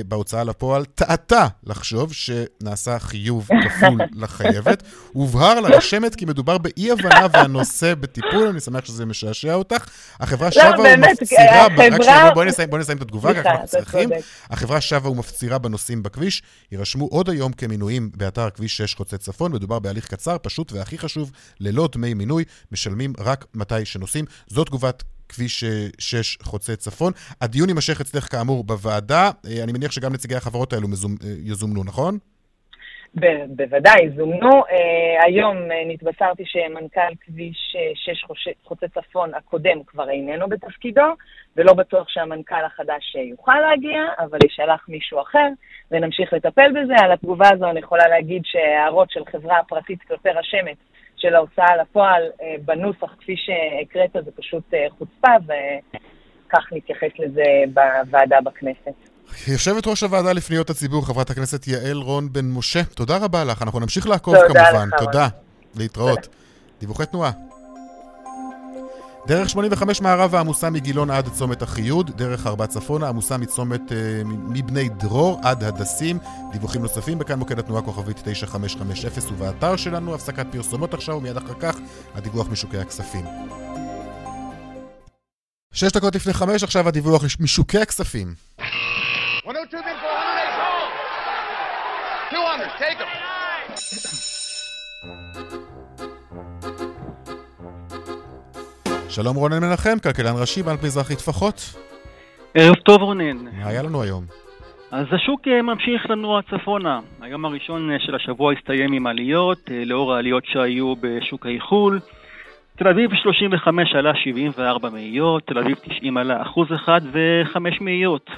[0.06, 4.82] בהוצאה לפועל טעתה לחשוב שנעשה חיוב כפול לחייבת.
[5.12, 9.88] הובהר לרשמת כי מדובר באי-הבנה והנושא בטיפול, אני שמח שזה משעשע אותך.
[10.20, 14.10] החברה לא, שבה ומפצירה, רק שנייה, בואי נסיים את התגובה, ככה אנחנו צריכים.
[14.50, 19.52] החברה שבה ומפצירה בנוסעים בכביש, יירשמו עוד היום כמינויים באתר כביש 6 חוצה צפון.
[19.52, 24.24] מדובר בהליך קצר, פשוט והכי חשוב, ללא דמי מינוי, משלמים רק מתי שנוסעים.
[24.48, 25.64] זו תגובת כביש
[25.98, 27.12] 6 חוצה צפון.
[27.40, 29.30] הדיון יימשך אצלך כאמור בוועדה.
[29.46, 31.14] אה, אני מניח שגם נציגי החברות האלו מזומ...
[31.24, 32.18] אה, יזומנו, נכון?
[33.20, 34.50] ב- בוודאי, זומנו.
[34.50, 41.14] Uh, היום uh, נתבשרתי שמנכ"ל כביש 6 חוצה, חוצה צפון הקודם כבר איננו בתפקידו,
[41.56, 45.48] ולא בטוח שהמנכ"ל החדש יוכל להגיע, אבל יישלח מישהו אחר,
[45.90, 46.94] ונמשיך לטפל בזה.
[47.04, 50.76] על התגובה הזו אני יכולה להגיד שהערות של חברה פרטית כלפי רשמת
[51.24, 57.42] של ההוצאה לפועל אה, בנוסח כפי שהקראת זה פשוט אה, חוצפה, וכך נתייחס לזה
[57.74, 58.94] בוועדה בכנסת.
[59.48, 63.62] יושבת ראש הוועדה לפניות הציבור, חברת הכנסת יעל רון בן משה, תודה רבה לך.
[63.62, 64.88] אנחנו נמשיך לעקוב תודה כמובן.
[64.88, 65.28] לך, תודה.
[65.76, 66.22] להתראות.
[66.22, 66.36] תודה.
[66.80, 67.30] דיווחי תנועה.
[69.26, 74.88] דרך 85 מערבה עמוסה מגילון עד צומת אחיוד, דרך ארבע צפונה עמוסה מצומת אה, מבני
[74.88, 76.18] דרור עד הדסים.
[76.52, 81.76] דיווחים נוספים בכאן מוקד התנועה כוכבית 9550 ובאתר שלנו הפסקת פרסומות עכשיו ומיד אחר כך
[82.14, 83.24] הדיווח משוקי הכספים.
[85.72, 88.34] שש דקות לפני חמש, עכשיו הדיווח משוקי הכספים.
[89.46, 89.84] 102,
[92.32, 93.24] 200, take them.
[99.14, 101.54] שלום רונן מנחם, כלכלן ראשי, בנק מזרחי טפחות.
[102.54, 103.36] ערב טוב רונן.
[103.36, 104.24] מה היה לנו היום?
[104.90, 107.00] אז השוק אה, ממשיך לנוע צפונה.
[107.20, 112.00] היום הראשון אה, של השבוע הסתיים עם עליות, אה, לאור העליות שהיו בשוק האיחול.
[112.76, 118.30] תל אביב 35 עלה 74 מאיות, תל אביב 90 עלה אחוז אחד וחמש מאיות.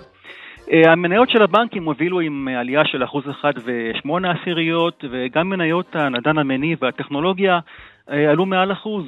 [0.87, 6.79] המניות של הבנקים הובילו עם עלייה של אחוז אחד ושמונה עשיריות, וגם מניות הנדן המניב
[6.83, 7.59] והטכנולוגיה
[8.07, 9.05] עלו מעל אחוז.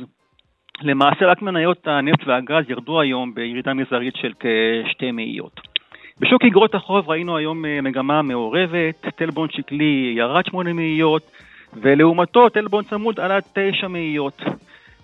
[0.83, 5.61] למעשה רק מניות הנפט והגז ירדו היום בירידה מזערית של כשתי מאיות.
[6.21, 11.23] בשוק אגרות החוב ראינו היום אה, מגמה מעורבת, טלבון שקלי ירד שמונה מאיות,
[11.75, 14.43] ולעומתו טלבון צמוד עלה תשע מאיות.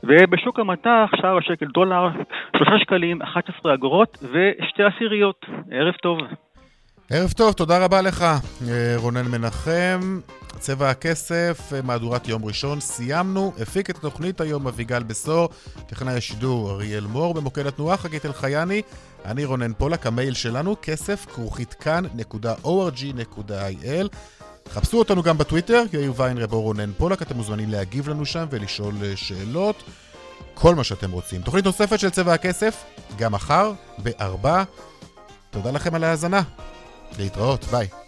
[0.04, 2.08] ובשוק המטח שער השקל דולר
[2.56, 5.46] 3 שקלים 11 אגורות ושתי עשיריות.
[5.70, 6.18] ערב טוב.
[7.10, 8.38] ערב טוב, תודה רבה לך, אה,
[8.96, 10.20] רונן מנחם.
[10.58, 13.52] צבע הכסף, אה, מהדורת יום ראשון, סיימנו.
[13.60, 15.48] הפיק את התוכנית היום אביגל בשור,
[15.86, 18.82] טכנאי השידור אריאל מור, במוקד התנועה חגית אלחייני.
[19.24, 22.16] אני רונן פולק, המייל שלנו, כסף כרוכית כאן.org.il.
[24.72, 28.94] חפשו אותנו גם בטוויטר, יאיר ויינרב או רונן פולק, אתם מוזמנים להגיב לנו שם ולשאול
[29.02, 29.82] אה, שאלות.
[30.54, 31.42] כל מה שאתם רוצים.
[31.42, 32.84] תוכנית נוספת של צבע הכסף,
[33.18, 34.62] גם מחר, בארבע.
[35.50, 36.42] תודה לכם על ההאזנה.
[37.18, 38.03] להתראות, ביי.